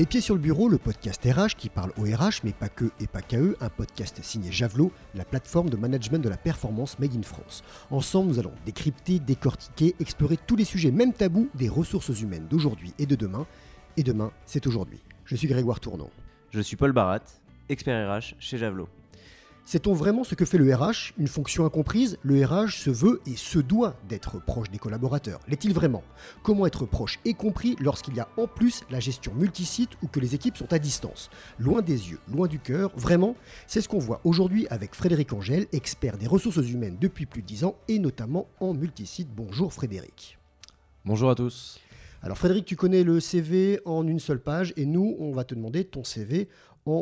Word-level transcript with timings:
Les 0.00 0.06
Pieds 0.06 0.22
sur 0.22 0.34
le 0.34 0.40
Bureau, 0.40 0.70
le 0.70 0.78
podcast 0.78 1.22
RH 1.22 1.56
qui 1.58 1.68
parle 1.68 1.92
au 1.98 2.04
RH, 2.04 2.40
mais 2.42 2.54
pas 2.54 2.70
que 2.70 2.86
et 3.00 3.06
pas 3.06 3.20
qu'à 3.20 3.38
eux, 3.38 3.54
un 3.60 3.68
podcast 3.68 4.18
signé 4.22 4.50
Javelot, 4.50 4.92
la 5.14 5.26
plateforme 5.26 5.68
de 5.68 5.76
management 5.76 6.20
de 6.20 6.30
la 6.30 6.38
performance 6.38 6.98
made 6.98 7.14
in 7.14 7.22
France. 7.22 7.62
Ensemble, 7.90 8.30
nous 8.30 8.38
allons 8.38 8.54
décrypter, 8.64 9.18
décortiquer, 9.18 9.94
explorer 10.00 10.38
tous 10.38 10.56
les 10.56 10.64
sujets, 10.64 10.90
même 10.90 11.12
tabous, 11.12 11.50
des 11.54 11.68
ressources 11.68 12.18
humaines 12.18 12.46
d'aujourd'hui 12.48 12.94
et 12.98 13.04
de 13.04 13.14
demain. 13.14 13.46
Et 13.98 14.02
demain, 14.02 14.32
c'est 14.46 14.66
aujourd'hui. 14.66 15.02
Je 15.26 15.36
suis 15.36 15.48
Grégoire 15.48 15.80
Tournon. 15.80 16.08
Je 16.48 16.62
suis 16.62 16.76
Paul 16.76 16.92
Barat, 16.92 17.20
expert 17.68 18.10
RH 18.10 18.36
chez 18.38 18.56
Javelot. 18.56 18.88
Sait-on 19.70 19.92
vraiment 19.92 20.24
ce 20.24 20.34
que 20.34 20.44
fait 20.44 20.58
le 20.58 20.74
RH 20.74 21.12
Une 21.16 21.28
fonction 21.28 21.64
incomprise 21.64 22.18
Le 22.24 22.44
RH 22.44 22.70
se 22.70 22.90
veut 22.90 23.20
et 23.24 23.36
se 23.36 23.60
doit 23.60 23.94
d'être 24.08 24.44
proche 24.44 24.68
des 24.68 24.78
collaborateurs. 24.78 25.38
L'est-il 25.46 25.72
vraiment? 25.72 26.02
Comment 26.42 26.66
être 26.66 26.86
proche 26.86 27.20
et 27.24 27.34
compris 27.34 27.76
lorsqu'il 27.78 28.16
y 28.16 28.18
a 28.18 28.26
en 28.36 28.48
plus 28.48 28.82
la 28.90 28.98
gestion 28.98 29.32
multisite 29.32 29.90
ou 30.02 30.08
que 30.08 30.18
les 30.18 30.34
équipes 30.34 30.56
sont 30.56 30.72
à 30.72 30.80
distance? 30.80 31.30
Loin 31.60 31.82
des 31.82 32.10
yeux, 32.10 32.18
loin 32.26 32.48
du 32.48 32.58
cœur, 32.58 32.90
vraiment? 32.96 33.36
C'est 33.68 33.80
ce 33.80 33.88
qu'on 33.88 34.00
voit 34.00 34.20
aujourd'hui 34.24 34.66
avec 34.70 34.96
Frédéric 34.96 35.32
Angèle, 35.32 35.68
expert 35.70 36.18
des 36.18 36.26
ressources 36.26 36.68
humaines 36.68 36.96
depuis 37.00 37.26
plus 37.26 37.42
de 37.42 37.46
10 37.46 37.62
ans 37.62 37.76
et 37.86 38.00
notamment 38.00 38.48
en 38.58 38.74
multisite. 38.74 39.28
Bonjour 39.32 39.72
Frédéric. 39.72 40.36
Bonjour 41.04 41.30
à 41.30 41.36
tous. 41.36 41.78
Alors 42.22 42.36
Frédéric, 42.36 42.66
tu 42.66 42.76
connais 42.76 43.02
le 43.02 43.18
CV 43.18 43.80
en 43.86 44.06
une 44.06 44.18
seule 44.18 44.42
page 44.42 44.74
et 44.76 44.84
nous, 44.84 45.16
on 45.20 45.32
va 45.32 45.44
te 45.44 45.54
demander 45.54 45.84
ton 45.84 46.04
CV 46.04 46.48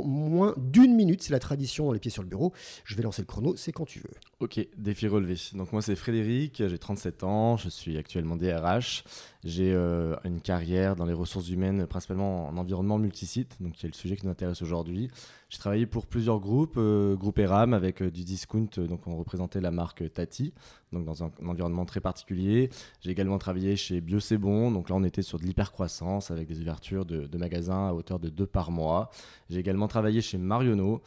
moins 0.02 0.54
d'une 0.56 0.94
minute. 0.94 1.22
C'est 1.22 1.32
la 1.32 1.38
tradition 1.38 1.86
dans 1.86 1.92
les 1.92 1.98
pieds 1.98 2.10
sur 2.10 2.22
le 2.22 2.28
bureau. 2.28 2.52
Je 2.84 2.94
vais 2.94 3.02
lancer 3.02 3.22
le 3.22 3.26
chrono, 3.26 3.56
c'est 3.56 3.72
quand 3.72 3.84
tu 3.84 4.00
veux. 4.00 4.10
Ok, 4.40 4.60
défi 4.76 5.08
relevé. 5.08 5.36
Donc 5.54 5.72
moi 5.72 5.82
c'est 5.82 5.96
Frédéric, 5.96 6.62
j'ai 6.66 6.78
37 6.78 7.24
ans, 7.24 7.56
je 7.56 7.68
suis 7.68 7.98
actuellement 7.98 8.36
DRH. 8.36 9.04
J'ai 9.48 9.72
euh, 9.72 10.14
une 10.24 10.42
carrière 10.42 10.94
dans 10.94 11.06
les 11.06 11.14
ressources 11.14 11.48
humaines, 11.48 11.86
principalement 11.86 12.48
en 12.48 12.58
environnement 12.58 12.98
multisite, 12.98 13.56
donc 13.60 13.72
qui 13.72 13.86
est 13.86 13.88
le 13.88 13.94
sujet 13.94 14.14
qui 14.14 14.26
nous 14.26 14.30
intéresse 14.30 14.60
aujourd'hui. 14.60 15.10
J'ai 15.48 15.58
travaillé 15.58 15.86
pour 15.86 16.06
plusieurs 16.06 16.38
groupes, 16.38 16.74
euh, 16.76 17.16
groupe 17.16 17.38
ERAM 17.38 17.72
avec 17.72 18.02
euh, 18.02 18.10
du 18.10 18.24
discount, 18.24 18.68
donc 18.76 19.06
on 19.06 19.16
représentait 19.16 19.62
la 19.62 19.70
marque 19.70 20.12
Tati, 20.12 20.52
donc 20.92 21.06
dans 21.06 21.24
un, 21.24 21.30
environnement 21.46 21.86
très 21.86 22.00
particulier. 22.00 22.68
J'ai 23.00 23.10
également 23.10 23.38
travaillé 23.38 23.74
chez 23.76 24.02
Bio 24.02 24.20
C'est 24.20 24.36
Bon, 24.36 24.70
donc 24.70 24.90
là 24.90 24.96
on 24.96 25.02
était 25.02 25.22
sur 25.22 25.38
de 25.38 25.44
l'hypercroissance 25.44 26.30
avec 26.30 26.46
des 26.46 26.60
ouvertures 26.60 27.06
de, 27.06 27.38
magasins 27.38 27.88
à 27.88 27.94
hauteur 27.94 28.18
de 28.18 28.28
deux 28.28 28.46
par 28.46 28.70
mois. 28.70 29.08
J'ai 29.48 29.60
également 29.60 29.88
travaillé 29.88 30.20
chez 30.20 30.36
Marionneau, 30.36 31.00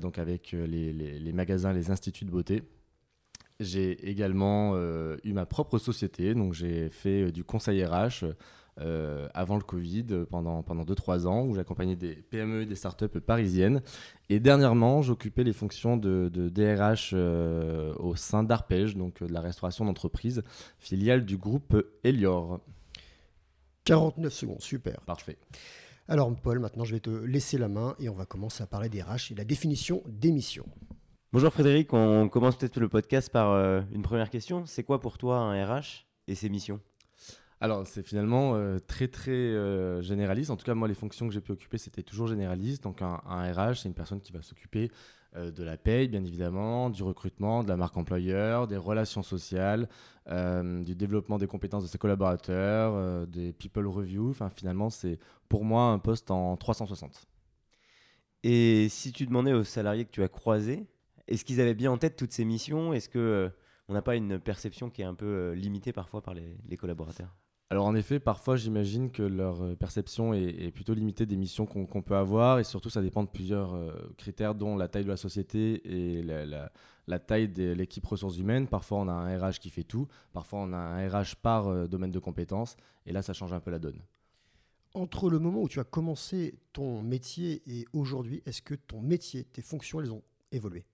donc 0.00 0.18
avec 0.18 0.50
les, 0.50 0.92
les, 0.92 1.20
les 1.20 1.32
magasins, 1.32 1.72
les 1.72 1.92
instituts 1.92 2.24
de 2.24 2.30
beauté. 2.30 2.62
J'ai 3.62 4.08
également 4.08 4.72
euh, 4.74 5.16
eu 5.24 5.32
ma 5.32 5.46
propre 5.46 5.78
société, 5.78 6.34
donc 6.34 6.52
j'ai 6.54 6.90
fait 6.90 7.24
euh, 7.24 7.32
du 7.32 7.44
conseil 7.44 7.84
RH 7.84 8.24
euh, 8.80 9.28
avant 9.34 9.56
le 9.56 9.62
Covid 9.62 10.24
pendant, 10.30 10.62
pendant 10.62 10.84
2-3 10.84 11.26
ans, 11.26 11.44
où 11.44 11.54
j'accompagnais 11.54 11.96
des 11.96 12.14
PME 12.14 12.62
et 12.62 12.66
des 12.66 12.74
startups 12.74 13.20
parisiennes. 13.20 13.82
Et 14.28 14.40
dernièrement, 14.40 15.02
j'occupais 15.02 15.44
les 15.44 15.52
fonctions 15.52 15.96
de, 15.96 16.30
de 16.32 16.48
DRH 16.48 17.14
au 17.98 18.16
sein 18.16 18.44
d'Arpège, 18.44 18.96
donc 18.96 19.22
de 19.22 19.32
la 19.32 19.40
restauration 19.40 19.84
d'entreprise, 19.84 20.42
filiale 20.78 21.24
du 21.24 21.36
groupe 21.36 21.76
Elior. 22.04 22.60
49 23.84 24.32
secondes, 24.32 24.60
super. 24.60 25.00
Parfait. 25.02 25.36
Alors 26.08 26.34
Paul, 26.34 26.58
maintenant 26.58 26.84
je 26.84 26.94
vais 26.94 27.00
te 27.00 27.10
laisser 27.10 27.58
la 27.58 27.68
main 27.68 27.94
et 27.98 28.08
on 28.08 28.14
va 28.14 28.26
commencer 28.26 28.62
à 28.62 28.66
parler 28.66 28.88
des 28.88 29.02
RH 29.02 29.32
et 29.32 29.34
la 29.34 29.44
définition 29.44 30.02
des 30.06 30.32
missions. 30.32 30.66
Bonjour 31.34 31.50
Frédéric, 31.50 31.94
on 31.94 32.28
commence 32.28 32.56
peut-être 32.56 32.78
le 32.78 32.90
podcast 32.90 33.32
par 33.32 33.52
euh, 33.52 33.80
une 33.94 34.02
première 34.02 34.28
question. 34.28 34.66
C'est 34.66 34.84
quoi 34.84 35.00
pour 35.00 35.16
toi 35.16 35.38
un 35.38 35.64
RH 35.64 36.04
et 36.28 36.34
ses 36.34 36.50
missions? 36.50 36.78
Alors, 37.58 37.86
c'est 37.86 38.06
finalement 38.06 38.54
euh, 38.54 38.78
très 38.78 39.08
très 39.08 39.30
euh, 39.30 40.02
généraliste. 40.02 40.50
En 40.50 40.58
tout 40.58 40.66
cas, 40.66 40.74
moi, 40.74 40.88
les 40.88 40.94
fonctions 40.94 41.26
que 41.26 41.32
j'ai 41.32 41.40
pu 41.40 41.52
occuper, 41.52 41.78
c'était 41.78 42.02
toujours 42.02 42.26
généraliste. 42.26 42.82
Donc, 42.82 43.00
un, 43.00 43.16
RH, 43.24 43.76
c'est 43.76 43.88
une 43.88 43.94
personne 43.94 44.20
qui 44.20 44.30
va 44.30 44.42
s'occuper 44.42 44.90
de 45.34 45.64
la 45.64 45.78
paye, 45.78 46.08
bien 46.08 46.22
évidemment, 46.22 46.90
du 46.90 47.02
recrutement, 47.02 47.64
de 47.64 47.68
la 47.68 47.78
marque 47.78 47.96
employeur, 47.96 48.66
des 48.66 48.76
relations 48.76 49.22
sociales, 49.22 49.88
du 50.28 50.94
développement 50.94 51.38
des 51.38 51.46
compétences 51.46 51.84
de 51.84 51.88
ses 51.88 51.96
collaborateurs, 51.96 53.26
des 53.26 53.54
people 53.54 53.86
review. 53.86 54.28
Enfin, 54.28 54.50
finalement, 54.50 54.90
c'est 54.90 55.18
pour 55.48 55.64
moi 55.64 55.84
un 55.84 55.98
poste 55.98 56.30
en 56.30 56.58
360. 56.58 57.26
Et 58.42 58.90
si 58.90 59.12
tu 59.12 59.24
demandais 59.24 59.54
aux 59.54 59.64
salariés 59.64 60.04
que 60.04 60.10
tu 60.10 60.22
as 60.22 60.28
croisés, 60.28 60.86
est-ce 61.28 61.44
qu'ils 61.44 61.60
avaient 61.60 61.74
bien 61.74 61.90
en 61.90 61.98
tête 61.98 62.16
toutes 62.16 62.32
ces 62.32 62.44
missions? 62.44 62.92
Est-ce 62.92 63.08
que 63.08 63.18
euh, 63.18 63.48
on 63.88 63.94
n'a 63.94 64.02
pas 64.02 64.16
une 64.16 64.38
perception 64.38 64.90
qui 64.90 65.02
est 65.02 65.06
un 65.06 65.14
peu 65.14 65.26
euh, 65.26 65.54
limitée 65.54 65.92
parfois 65.92 66.22
par 66.22 66.34
les, 66.34 66.76
collaborateurs? 66.76 67.34
Alors 67.70 67.86
en 67.86 67.94
effet, 67.94 68.20
parfois 68.20 68.56
j'imagine 68.56 69.10
que 69.10 69.22
leur 69.22 69.62
euh, 69.62 69.74
perception 69.74 70.34
est, 70.34 70.70
plutôt 70.72 70.92
limitée 70.92 71.24
des 71.24 71.36
missions 71.36 71.64
qu'on 71.64 72.02
peut 72.02 72.16
avoir. 72.16 72.58
Et 72.58 72.64
surtout 72.64 72.90
ça 72.90 73.00
dépend 73.00 73.22
de 73.22 73.28
plusieurs 73.28 73.74
critères 74.18 74.54
dont 74.54 74.76
la 74.76 74.88
taille 74.88 75.04
de 75.04 75.08
la 75.08 75.16
société 75.16 75.80
et 75.86 76.22
la, 76.22 77.18
taille 77.18 77.48
de 77.48 77.72
l'équipe 77.72 78.04
ressources 78.04 78.36
humaines. 78.36 78.66
Parfois 78.66 78.98
on 78.98 79.08
a 79.08 79.12
un 79.12 79.38
RH 79.38 79.58
qui 79.60 79.70
fait 79.70 79.84
tout, 79.84 80.08
parfois 80.32 80.60
on 80.60 80.72
a 80.72 80.76
un 80.76 81.08
RH 81.08 81.36
par 81.40 81.88
domaine 81.88 82.10
de 82.10 82.18
compétences. 82.18 82.76
Et 83.06 83.12
là 83.12 83.22
ça 83.22 83.32
change 83.32 83.52
un 83.52 83.60
peu 83.60 83.70
la 83.70 83.78
donne. 83.78 84.02
Entre 84.94 85.30
le 85.30 85.38
moment 85.38 85.62
où 85.62 85.68
tu 85.68 85.80
as 85.80 85.84
commencé 85.84 86.58
ton 86.74 87.00
métier 87.00 87.62
et 87.66 87.86
aujourd'hui, 87.94 88.42
est-ce 88.44 88.60
que 88.60 88.74
ton 88.74 89.00
métier, 89.00 89.44
tes 89.44 89.62
fonctions, 89.62 90.00
elles 90.02 90.12
ont 90.12 90.22
évolué? 90.50 90.84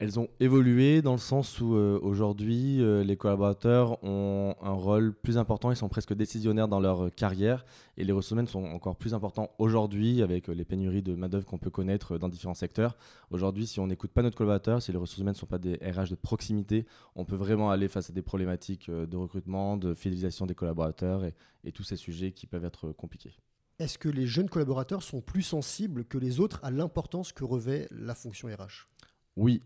Elles 0.00 0.18
ont 0.18 0.28
évolué 0.40 1.02
dans 1.02 1.12
le 1.12 1.18
sens 1.18 1.60
où 1.60 1.74
euh, 1.74 1.98
aujourd'hui, 2.00 2.80
euh, 2.80 3.04
les 3.04 3.18
collaborateurs 3.18 4.02
ont 4.02 4.54
un 4.62 4.72
rôle 4.72 5.12
plus 5.12 5.36
important, 5.36 5.70
ils 5.70 5.76
sont 5.76 5.90
presque 5.90 6.14
décisionnaires 6.14 6.68
dans 6.68 6.80
leur 6.80 7.04
euh, 7.04 7.10
carrière 7.10 7.66
et 7.98 8.04
les 8.04 8.12
ressources 8.12 8.30
humaines 8.32 8.46
sont 8.46 8.64
encore 8.64 8.96
plus 8.96 9.12
importants 9.12 9.50
aujourd'hui 9.58 10.22
avec 10.22 10.48
les 10.48 10.64
pénuries 10.64 11.02
de 11.02 11.14
main-d'œuvre 11.14 11.44
qu'on 11.44 11.58
peut 11.58 11.68
connaître 11.68 12.16
dans 12.16 12.30
différents 12.30 12.54
secteurs. 12.54 12.96
Aujourd'hui, 13.30 13.66
si 13.66 13.78
on 13.78 13.88
n'écoute 13.88 14.10
pas 14.10 14.22
notre 14.22 14.38
collaborateur, 14.38 14.80
si 14.80 14.90
les 14.90 14.96
ressources 14.96 15.18
humaines 15.18 15.34
ne 15.34 15.38
sont 15.38 15.44
pas 15.44 15.58
des 15.58 15.74
RH 15.74 16.08
de 16.08 16.14
proximité, 16.14 16.86
on 17.14 17.26
peut 17.26 17.36
vraiment 17.36 17.70
aller 17.70 17.88
face 17.88 18.08
à 18.08 18.14
des 18.14 18.22
problématiques 18.22 18.90
de 18.90 19.16
recrutement, 19.18 19.76
de 19.76 19.92
fidélisation 19.92 20.46
des 20.46 20.54
collaborateurs 20.54 21.26
et, 21.26 21.34
et 21.64 21.72
tous 21.72 21.84
ces 21.84 21.96
sujets 21.96 22.32
qui 22.32 22.46
peuvent 22.46 22.64
être 22.64 22.92
compliqués. 22.92 23.36
Est-ce 23.78 23.98
que 23.98 24.08
les 24.08 24.26
jeunes 24.26 24.48
collaborateurs 24.48 25.02
sont 25.02 25.20
plus 25.20 25.42
sensibles 25.42 26.06
que 26.06 26.16
les 26.16 26.40
autres 26.40 26.60
à 26.62 26.70
l'importance 26.70 27.32
que 27.32 27.44
revêt 27.44 27.86
la 27.90 28.14
fonction 28.14 28.48
RH 28.48 28.86
oui, 29.36 29.62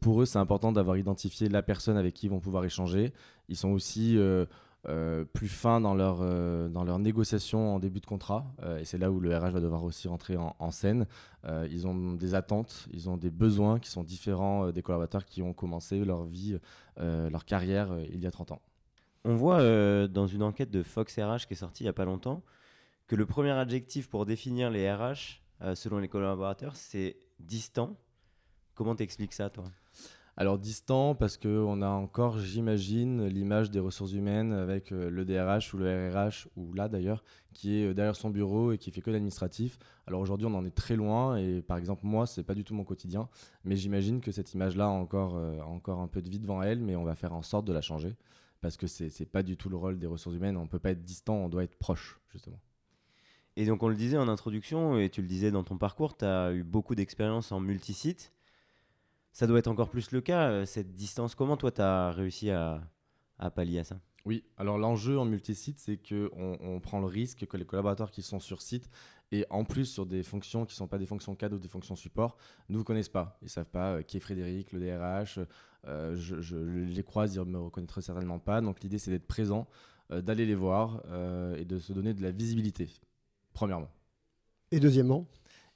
pour 0.00 0.22
eux, 0.22 0.26
c'est 0.26 0.38
important 0.38 0.72
d'avoir 0.72 0.96
identifié 0.96 1.48
la 1.48 1.62
personne 1.62 1.96
avec 1.96 2.14
qui 2.14 2.26
ils 2.26 2.30
vont 2.30 2.40
pouvoir 2.40 2.64
échanger. 2.64 3.12
Ils 3.48 3.56
sont 3.56 3.70
aussi 3.70 4.18
euh, 4.18 4.44
euh, 4.88 5.24
plus 5.24 5.48
fins 5.48 5.80
dans 5.80 5.94
leur, 5.94 6.18
euh, 6.20 6.68
dans 6.68 6.98
négociation 6.98 7.74
en 7.74 7.78
début 7.78 8.00
de 8.00 8.06
contrat. 8.06 8.44
et 8.78 8.84
c'est 8.84 8.98
là 8.98 9.10
où 9.10 9.20
le 9.20 9.36
RH 9.36 9.52
va 9.52 9.60
devoir 9.60 9.84
aussi 9.84 10.08
rentrer 10.08 10.36
en, 10.36 10.70
scène. 10.70 11.06
ils 11.70 11.86
ont 11.86 12.14
des 12.14 12.34
attentes, 12.34 12.88
ils 12.92 13.08
ont 13.08 13.16
des 13.16 13.30
besoins 13.30 13.78
qui 13.78 13.88
sont 13.88 14.02
différents 14.02 14.70
des 14.72 14.82
collaborateurs 14.82 15.24
qui 15.24 15.42
ont 15.42 15.52
commencé 15.52 16.04
leur 16.04 16.24
vie, 16.24 16.58
leur 16.98 17.44
carrière 17.44 17.96
il 18.12 18.20
y 18.20 18.26
a 18.26 18.30
30 18.30 18.52
ans. 18.52 18.62
On 19.24 19.36
voit 19.36 19.62
dans 20.08 20.26
une 20.26 20.42
enquête 20.42 20.70
de 20.70 20.82
Fox 20.82 21.18
RH 21.18 21.46
qui 21.46 21.54
est 21.54 21.56
sortie 21.56 21.84
il 21.84 21.86
n'y 21.86 21.90
a 21.90 21.94
pas 21.94 22.04
longtemps 22.04 22.42
que 23.06 23.16
le 23.16 23.26
premier 23.26 23.50
adjectif 23.50 24.08
pour 24.08 24.26
définir 24.26 24.70
les 24.70 24.90
RH, 24.90 25.42
selon 25.74 25.98
les 25.98 26.08
collaborateurs, 26.08 26.76
c'est 26.76 27.16
distant 27.38 27.96
Comment 28.74 28.94
t'expliques 28.94 29.32
ça, 29.32 29.50
toi? 29.50 29.64
Alors 30.36 30.58
distant 30.58 31.14
parce 31.14 31.36
qu'on 31.36 31.80
a 31.80 31.88
encore, 31.88 32.40
j'imagine, 32.40 33.26
l'image 33.26 33.70
des 33.70 33.78
ressources 33.78 34.12
humaines 34.14 34.52
avec 34.52 34.90
euh, 34.90 35.08
le 35.08 35.24
DRH 35.24 35.72
ou 35.74 35.78
le 35.78 36.10
RRH, 36.10 36.48
ou 36.56 36.72
là 36.72 36.88
d'ailleurs, 36.88 37.22
qui 37.52 37.76
est 37.76 37.86
euh, 37.86 37.94
derrière 37.94 38.16
son 38.16 38.30
bureau 38.30 38.72
et 38.72 38.78
qui 38.78 38.90
fait 38.90 39.00
que 39.00 39.12
l'administratif. 39.12 39.78
Alors 40.08 40.20
aujourd'hui, 40.20 40.48
on 40.48 40.54
en 40.54 40.64
est 40.64 40.74
très 40.74 40.96
loin 40.96 41.36
et 41.36 41.62
par 41.62 41.78
exemple, 41.78 42.04
moi, 42.04 42.26
c'est 42.26 42.42
pas 42.42 42.54
du 42.54 42.64
tout 42.64 42.74
mon 42.74 42.82
quotidien, 42.82 43.28
mais 43.64 43.76
j'imagine 43.76 44.20
que 44.20 44.32
cette 44.32 44.52
image-là 44.54 44.86
a 44.86 44.88
encore, 44.88 45.36
euh, 45.36 45.60
encore 45.60 46.00
un 46.00 46.08
peu 46.08 46.20
de 46.20 46.28
vie 46.28 46.40
devant 46.40 46.62
elle, 46.62 46.80
mais 46.80 46.96
on 46.96 47.04
va 47.04 47.14
faire 47.14 47.32
en 47.32 47.42
sorte 47.42 47.64
de 47.64 47.72
la 47.72 47.80
changer 47.80 48.16
parce 48.60 48.76
que 48.76 48.88
c'est 48.88 49.20
n'est 49.20 49.26
pas 49.26 49.44
du 49.44 49.56
tout 49.56 49.68
le 49.68 49.76
rôle 49.76 49.98
des 50.00 50.06
ressources 50.06 50.34
humaines. 50.34 50.56
On 50.56 50.66
peut 50.66 50.78
pas 50.80 50.90
être 50.90 51.04
distant, 51.04 51.36
on 51.36 51.48
doit 51.48 51.62
être 51.62 51.76
proche, 51.76 52.18
justement. 52.30 52.58
Et 53.56 53.66
donc, 53.66 53.82
on 53.84 53.88
le 53.88 53.94
disait 53.94 54.16
en 54.16 54.26
introduction, 54.26 54.98
et 54.98 55.10
tu 55.10 55.22
le 55.22 55.28
disais 55.28 55.52
dans 55.52 55.62
ton 55.62 55.76
parcours, 55.78 56.16
tu 56.16 56.24
as 56.24 56.52
eu 56.52 56.64
beaucoup 56.64 56.96
d'expérience 56.96 57.52
en 57.52 57.60
multisite 57.60 58.33
ça 59.34 59.48
doit 59.48 59.58
être 59.58 59.68
encore 59.68 59.90
plus 59.90 60.12
le 60.12 60.20
cas, 60.20 60.48
euh, 60.48 60.64
cette 60.64 60.94
distance. 60.94 61.34
Comment 61.34 61.56
toi, 61.56 61.72
tu 61.72 61.82
as 61.82 62.12
réussi 62.12 62.50
à, 62.50 62.80
pallier 63.54 63.80
à 63.80 63.84
ça? 63.84 63.98
Oui, 64.24 64.44
alors 64.56 64.78
l'enjeu 64.78 65.18
en 65.18 65.24
multisite, 65.26 65.80
c'est 65.80 65.98
qu'on 65.98 66.56
on 66.60 66.80
prend 66.80 67.00
le 67.00 67.06
risque 67.06 67.44
que 67.44 67.56
les 67.58 67.66
collaborateurs 67.66 68.12
qui 68.12 68.22
sont 68.22 68.38
sur 68.38 68.62
site 68.62 68.88
et 69.32 69.44
en 69.50 69.64
plus 69.64 69.86
sur 69.86 70.06
des 70.06 70.22
fonctions 70.22 70.64
qui 70.64 70.74
ne 70.74 70.76
sont 70.76 70.86
pas 70.86 70.98
des 70.98 71.04
fonctions 71.04 71.34
cadeaux, 71.34 71.58
des 71.58 71.68
fonctions 71.68 71.96
support, 71.96 72.36
ne 72.68 72.78
vous 72.78 72.84
connaissent 72.84 73.08
pas. 73.08 73.36
Ils 73.42 73.46
ne 73.46 73.50
savent 73.50 73.68
pas 73.68 73.94
euh, 73.94 74.02
qui 74.02 74.16
est 74.16 74.20
Frédéric, 74.20 74.72
le 74.72 74.78
DRH. 74.78 75.40
Euh, 75.86 76.14
je, 76.14 76.56
les 76.56 77.02
croise, 77.02 77.34
ils 77.34 77.40
ne 77.40 77.44
me 77.44 77.58
reconnaîtraient 77.58 78.02
certainement 78.02 78.38
pas. 78.38 78.60
Donc 78.60 78.82
l'idée, 78.82 78.98
c'est 78.98 79.10
d'être 79.10 79.26
présent, 79.26 79.66
d'aller 80.10 80.46
les 80.46 80.54
voir 80.54 81.02
et 81.58 81.64
de 81.64 81.78
se 81.78 81.92
donner 81.92 82.14
de 82.14 82.22
la 82.22 82.30
visibilité, 82.30 82.88
premièrement. 83.52 83.90
Et 84.70 84.80
deuxièmement? 84.80 85.26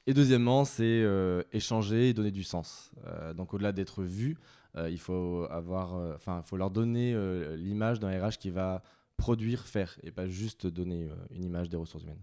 Et 0.08 0.14
deuxièmement, 0.14 0.64
c'est 0.64 1.02
euh, 1.02 1.42
échanger 1.52 2.08
et 2.08 2.14
donner 2.14 2.30
du 2.30 2.42
sens. 2.42 2.92
Euh, 3.06 3.34
donc 3.34 3.52
au-delà 3.52 3.72
d'être 3.72 4.02
vu, 4.02 4.38
euh, 4.74 4.88
il 4.88 4.98
faut 4.98 5.46
avoir, 5.50 5.92
enfin, 6.14 6.40
faut 6.40 6.56
leur 6.56 6.70
donner 6.70 7.14
l'image 7.58 8.00
d'un 8.00 8.08
RH 8.08 8.38
qui 8.38 8.48
va 8.48 8.82
produire, 9.18 9.66
faire, 9.66 9.98
et 10.02 10.10
pas 10.10 10.26
juste 10.26 10.66
donner 10.66 11.10
une 11.30 11.44
image 11.44 11.68
des 11.68 11.76
ressources 11.76 12.04
humaines. 12.04 12.22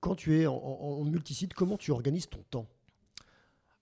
quand 0.00 0.14
tu 0.14 0.40
es 0.40 0.46
en, 0.46 0.54
en, 0.54 1.04
multisite, 1.04 1.52
comment 1.52 1.76
tu 1.76 1.90
organises 1.90 2.30
ton 2.30 2.42
temps? 2.50 2.66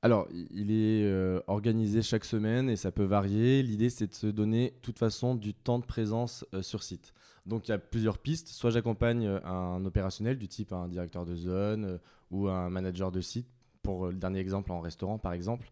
Alors, 0.05 0.29
il 0.51 0.71
est 0.71 1.03
euh, 1.07 1.41
organisé 1.47 2.03
chaque 2.03 2.27
semaine 2.27 2.69
et 2.69 2.77
ça 2.77 2.93
peut 2.93 3.05
varier. 3.05 3.63
L'idée, 3.63 3.89
c'est 3.89 4.07
de 4.07 4.13
se 4.13 4.27
donner, 4.27 4.73
de 4.73 4.81
toute 4.83 4.99
façon, 4.99 5.35
du 5.35 5.55
temps 5.55 5.79
de 5.79 5.87
présence 5.87 6.45
euh, 6.53 6.61
sur 6.61 6.83
site. 6.83 7.15
Donc, 7.47 7.69
il 7.69 7.71
y 7.71 7.75
a 7.75 7.79
plusieurs 7.79 8.19
pistes. 8.19 8.49
Soit 8.49 8.69
j'accompagne 8.69 9.27
un 9.27 9.83
opérationnel 9.87 10.37
du 10.37 10.47
type 10.47 10.75
un 10.75 10.89
directeur 10.89 11.25
de 11.25 11.35
zone 11.35 11.99
ou 12.35 12.49
un 12.49 12.69
manager 12.71 13.13
de 13.13 13.21
site, 13.21 13.47
pour 13.83 14.07
le 14.07 14.15
dernier 14.15 14.41
exemple 14.41 14.73
en 14.73 14.81
restaurant, 14.81 15.19
par 15.19 15.33
exemple, 15.33 15.71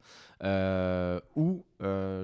ou 1.35 1.65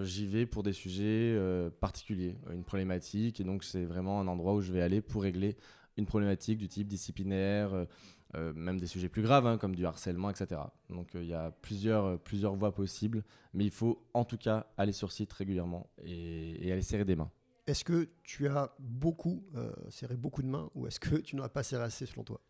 j'y 0.03 0.27
vais 0.27 0.47
pour 0.47 0.63
des 0.63 0.73
sujets 0.73 1.39
particuliers, 1.81 2.37
une 2.53 2.65
problématique. 2.65 3.41
Et 3.41 3.45
donc, 3.45 3.65
c'est 3.65 3.85
vraiment 3.85 4.21
un 4.21 4.29
endroit 4.29 4.55
où 4.55 4.61
je 4.61 4.73
vais 4.73 4.83
aller 4.83 5.01
pour 5.01 5.23
régler 5.23 5.57
une 5.97 6.07
problématique 6.07 6.59
du 6.59 6.69
type 6.69 6.89
disciplinaire 6.89 7.87
euh, 8.35 8.53
même 8.53 8.79
des 8.79 8.87
sujets 8.87 9.09
plus 9.09 9.23
graves, 9.23 9.47
hein, 9.47 9.57
comme 9.57 9.75
du 9.75 9.87
harcèlement, 9.87 10.29
etc. 10.29 10.61
Donc 10.91 11.15
euh, 11.15 11.23
il 11.23 11.29
y 11.29 11.35
a 11.35 11.51
plusieurs, 11.63 12.05
euh, 12.05 12.17
plusieurs 12.19 12.55
voies 12.55 12.75
possibles, 12.75 13.25
mais 13.55 13.65
il 13.65 13.71
faut 13.71 14.07
en 14.13 14.27
tout 14.27 14.37
cas 14.37 14.67
aller 14.77 14.93
sur 14.93 15.13
site 15.13 15.33
régulièrement 15.33 15.89
et, 16.05 16.71
aller 16.71 16.83
serrer 16.83 17.07
des 17.07 17.17
mains. 17.17 17.31
Est-ce 17.67 17.85
que 17.85 18.09
tu 18.23 18.47
as 18.49 18.75
beaucoup 18.79 19.45
serré 19.91 20.17
beaucoup 20.17 20.43
de 20.43 20.47
mains 20.47 20.71
ou 20.75 20.87
est-ce 20.87 21.01
que 21.01 21.17
tu 21.17 21.37
n'en 21.37 21.43
as 21.43 21.49
pas 21.51 21.63
serré 21.63 21.85
assez 21.85 22.07
selon 22.07 22.25
toi? 22.25 22.41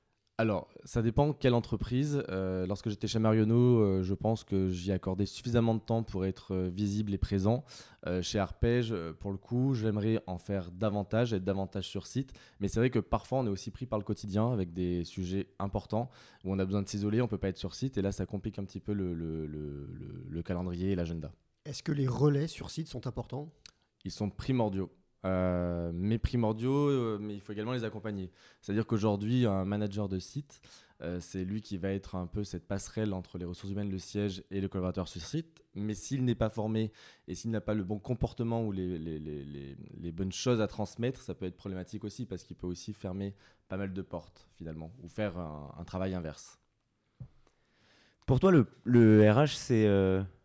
Alors, 0.41 0.69
ça 0.85 1.03
dépend 1.03 1.33
quelle 1.33 1.53
entreprise. 1.53 2.23
Euh, 2.29 2.65
lorsque 2.65 2.89
j'étais 2.91 3.09
chez 3.09 3.19
Marionneau, 3.19 3.81
euh, 3.81 4.03
je 4.05 4.15
pense 4.15 4.45
que 4.45 4.69
j'y 4.69 4.93
accordais 4.93 5.27
suffisamment 5.27 5.75
de 5.75 5.81
temps 5.81 6.05
pour 6.05 6.25
être 6.27 6.55
euh, 6.55 6.71
visible 6.73 7.13
et 7.13 7.19
présent. 7.19 7.65
chez 8.23 8.39
Arpège, 8.39 8.95
pour 9.19 9.33
le 9.33 9.37
coup, 9.37 9.75
j'aimerais 9.75 10.23
en 10.27 10.39
faire 10.39 10.71
davantage, 10.71 11.35
être 11.35 11.45
davantage 11.45 11.89
sur 11.89 12.07
site. 12.07 12.33
Mais 12.61 12.69
c'est 12.69 12.79
vrai 12.79 12.89
que 12.89 13.01
parfois, 13.01 13.41
on 13.41 13.47
est 13.47 13.51
aussi 13.51 13.73
pris 13.73 13.85
par 13.85 13.99
le 13.99 14.05
quotidien 14.05 14.51
avec 14.53 14.73
des 14.73 15.05
sujets 15.05 15.49
importants 15.59 16.09
où 16.45 16.53
on 16.55 16.59
a 16.61 16.65
besoin 16.65 16.81
de 16.83 16.89
s'isoler, 16.89 17.21
on 17.21 17.25
ne 17.25 17.29
peut 17.29 17.37
pas 17.37 17.49
être 17.49 17.59
sur 17.59 17.75
site. 17.75 17.99
Et 17.99 18.03
là, 18.03 18.13
ça 18.13 18.25
complique 18.25 18.59
un 18.61 18.65
petit 18.65 18.81
peu 18.81 18.93
le, 18.93 19.13
le 19.13 20.43
calendrier 20.43 20.93
et 20.93 20.95
l'agenda. 20.95 21.33
Est-ce 21.67 21.83
que 21.83 21.93
les 21.93 22.07
relais 22.07 22.47
sur 22.47 22.71
site 22.71 22.87
sont 22.87 23.07
importants? 23.07 23.53
Ils 24.05 24.13
sont 24.13 24.31
primordiaux. 24.31 24.91
Euh, 25.25 25.91
mais 25.93 26.19
primordiaux, 26.19 26.89
euh, 26.89 27.19
mais 27.21 27.35
il 27.35 27.41
faut 27.41 27.53
également 27.53 27.73
les 27.73 27.85
accompagner. 27.85 28.31
C'est-à-dire 28.61 28.87
qu'aujourd'hui, 28.87 29.47
un 29.47 29.65
manager 29.65 30.09
de 30.09 30.19
site, 30.19 30.61
euh, 31.01 31.19
c'est 31.21 31.45
lui 31.45 31.61
qui 31.61 31.77
va 31.77 31.91
être 31.91 32.15
un 32.15 32.27
peu 32.27 32.45
cette 32.45 32.67
passerelle 32.67 33.13
entre 33.13 33.39
les 33.39 33.45
ressources 33.45 33.73
humaines, 33.73 33.91
le 33.91 33.99
siège 33.99 34.45
et 34.51 34.61
le 34.61 34.69
collaborateur 34.69 35.09
sur 35.09 35.21
site. 35.21 35.63
Mais 35.75 35.95
s'il 35.95 36.25
n'est 36.25 36.35
pas 36.35 36.51
formé 36.51 36.93
et 37.27 37.35
s'il 37.35 37.51
n'a 37.51 37.61
pas 37.61 37.75
le 37.75 37.85
bon 37.85 37.99
comportement 37.99 38.65
ou 38.65 38.73
les, 38.73 40.13
bonnes 40.13 40.33
choses 40.33 40.61
à 40.61 40.67
transmettre, 40.67 41.21
ça 41.21 41.35
peut 41.35 41.47
être 41.47 41.57
problématique 41.57 42.05
aussi 42.05 42.27
parce 42.27 42.43
qu'il 42.43 42.57
peut 42.57 42.67
aussi 42.67 42.93
fermer 42.93 43.35
pas 43.69 43.77
mal 43.77 43.93
de 43.93 44.03
portes 44.03 44.49
finalement 44.57 44.93
ou 45.03 45.09
faire 45.09 45.39
un, 45.39 45.85
travail 45.85 46.15
inverse. 46.15 46.59
Pour 48.27 48.41
toi, 48.41 48.53
le 48.85 49.31
RH, 49.31 49.57
c'est 49.57 49.87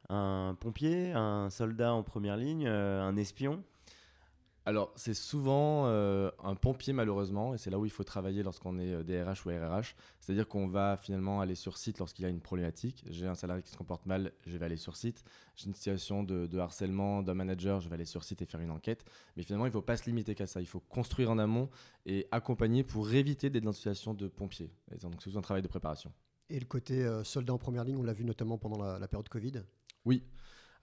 un 0.09 0.55
pompier, 0.59 1.13
un 1.13 1.49
soldat 1.49 1.93
en 1.93 2.03
première 2.03 2.37
ligne, 2.37 2.67
un 2.67 3.15
espion? 3.15 3.63
Alors, 4.65 4.94
c'est 4.95 5.13
souvent 5.13 5.88
euh, 5.88 6.31
un 6.42 6.56
pompier, 6.56 6.94
malheureusement, 6.94 7.54
et 7.54 7.57
c'est 7.57 7.69
là 7.69 7.77
où 7.77 7.86
il 7.86 7.92
faut 7.92 8.06
travailler 8.06 8.44
lorsqu'on 8.44 8.80
est 8.80 9.04
DRH 9.04 9.45
ou 9.45 9.50
RRH. 9.50 9.95
C'est-à-dire 10.21 10.48
qu'on 10.48 10.68
va 10.68 10.95
finalement 10.95 11.42
aller 11.42 11.56
sur 11.56 11.77
site 11.77 12.00
lorsqu'il 12.00 12.24
y 12.24 12.25
a 12.25 12.30
une 12.30 12.39
problématique. 12.39 13.04
J'ai 13.10 13.27
un 13.27 13.36
salarié 13.36 13.62
qui 13.62 13.71
se 13.71 13.75
comporte 13.75 14.06
mal, 14.06 14.31
je 14.45 14.57
vais 14.57 14.65
aller 14.65 14.77
sur 14.77 14.95
site. 14.95 15.25
J'ai 15.56 15.68
une 15.68 15.74
situation 15.74 16.24
de, 16.24 16.57
harcèlement 16.57 17.24
d'un 17.24 17.33
manager, 17.33 17.81
je 17.81 17.89
vais 17.89 17.95
aller 17.95 18.06
sur 18.06 18.24
site 18.24 18.42
et 18.42 18.45
faire 18.45 18.62
une 18.62 18.71
enquête. 18.71 19.04
Mais 19.36 19.44
finalement, 19.44 19.65
il 19.65 19.69
ne 19.69 19.74
faut 19.74 19.81
pas 19.81 19.98
se 19.98 20.06
limiter 20.06 20.33
qu'à 20.33 20.48
ça. 20.48 20.62
Il 20.62 20.68
faut 20.68 20.80
construire 20.80 21.30
en 21.30 21.39
amont 21.39 21.69
et 22.06 22.27
accompagner 22.31 22.83
pour 22.83 23.13
éviter 23.13 23.50
d'être 23.50 23.66
dans 23.66 23.71
une 23.71 23.75
situation 23.75 24.13
de 24.13 24.30
pompier. 24.30 24.71
donc, 25.01 25.16
c'est 25.21 25.36
un 25.36 25.42
travail 25.42 25.62
de 25.62 25.68
préparation. 25.68 26.13
Et 26.50 26.59
le 26.59 26.66
côté 26.66 27.04
euh, 27.04 27.24
soldat 27.25 27.54
en 27.54 27.57
première 27.57 27.83
ligne, 27.83 27.98
on 27.98 28.04
l'a 28.04 28.13
vu 28.13 28.24
notamment 28.24 28.57
pendant 28.57 28.81
la, 28.81 28.98
la 28.98 29.07
période 29.09 29.27
Covid? 29.27 29.63
Oui. 30.06 30.24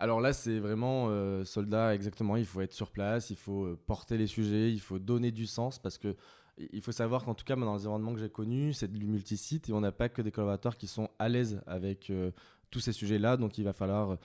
Alors 0.00 0.22
là, 0.22 0.32
c'est 0.32 0.58
vraiment 0.58 1.08
euh, 1.10 1.44
soldat, 1.44 1.94
exactement. 1.94 2.36
Il 2.36 2.46
faut 2.46 2.62
être 2.62 2.72
sur 2.72 2.90
place, 2.90 3.28
il 3.28 3.36
faut 3.36 3.64
euh, 3.66 3.78
porter 3.86 4.16
les 4.16 4.26
sujets, 4.26 4.72
il 4.72 4.80
faut 4.80 4.98
donner 4.98 5.30
du 5.30 5.46
sens 5.46 5.78
parce 5.78 5.98
que 5.98 6.16
il 6.72 6.80
faut 6.80 6.92
savoir 6.92 7.24
qu'en 7.24 7.34
tout 7.34 7.44
cas, 7.44 7.54
dans 7.54 7.66
l'environnement 7.66 8.14
que 8.14 8.18
j'ai 8.18 8.30
connu, 8.30 8.72
c'est 8.72 8.90
du 8.90 9.06
multisite 9.06 9.68
et 9.68 9.72
on 9.74 9.80
n'a 9.80 9.92
pas 9.92 10.08
que 10.08 10.22
des 10.22 10.30
collaborateurs 10.30 10.78
qui 10.78 10.86
sont 10.86 11.10
à 11.18 11.28
l'aise 11.28 11.60
avec 11.66 12.08
euh, 12.08 12.30
tous 12.70 12.80
ces 12.80 12.92
sujets-là. 12.92 13.36
Donc 13.36 13.58
il 13.58 13.64
va 13.64 13.74
falloir 13.74 14.16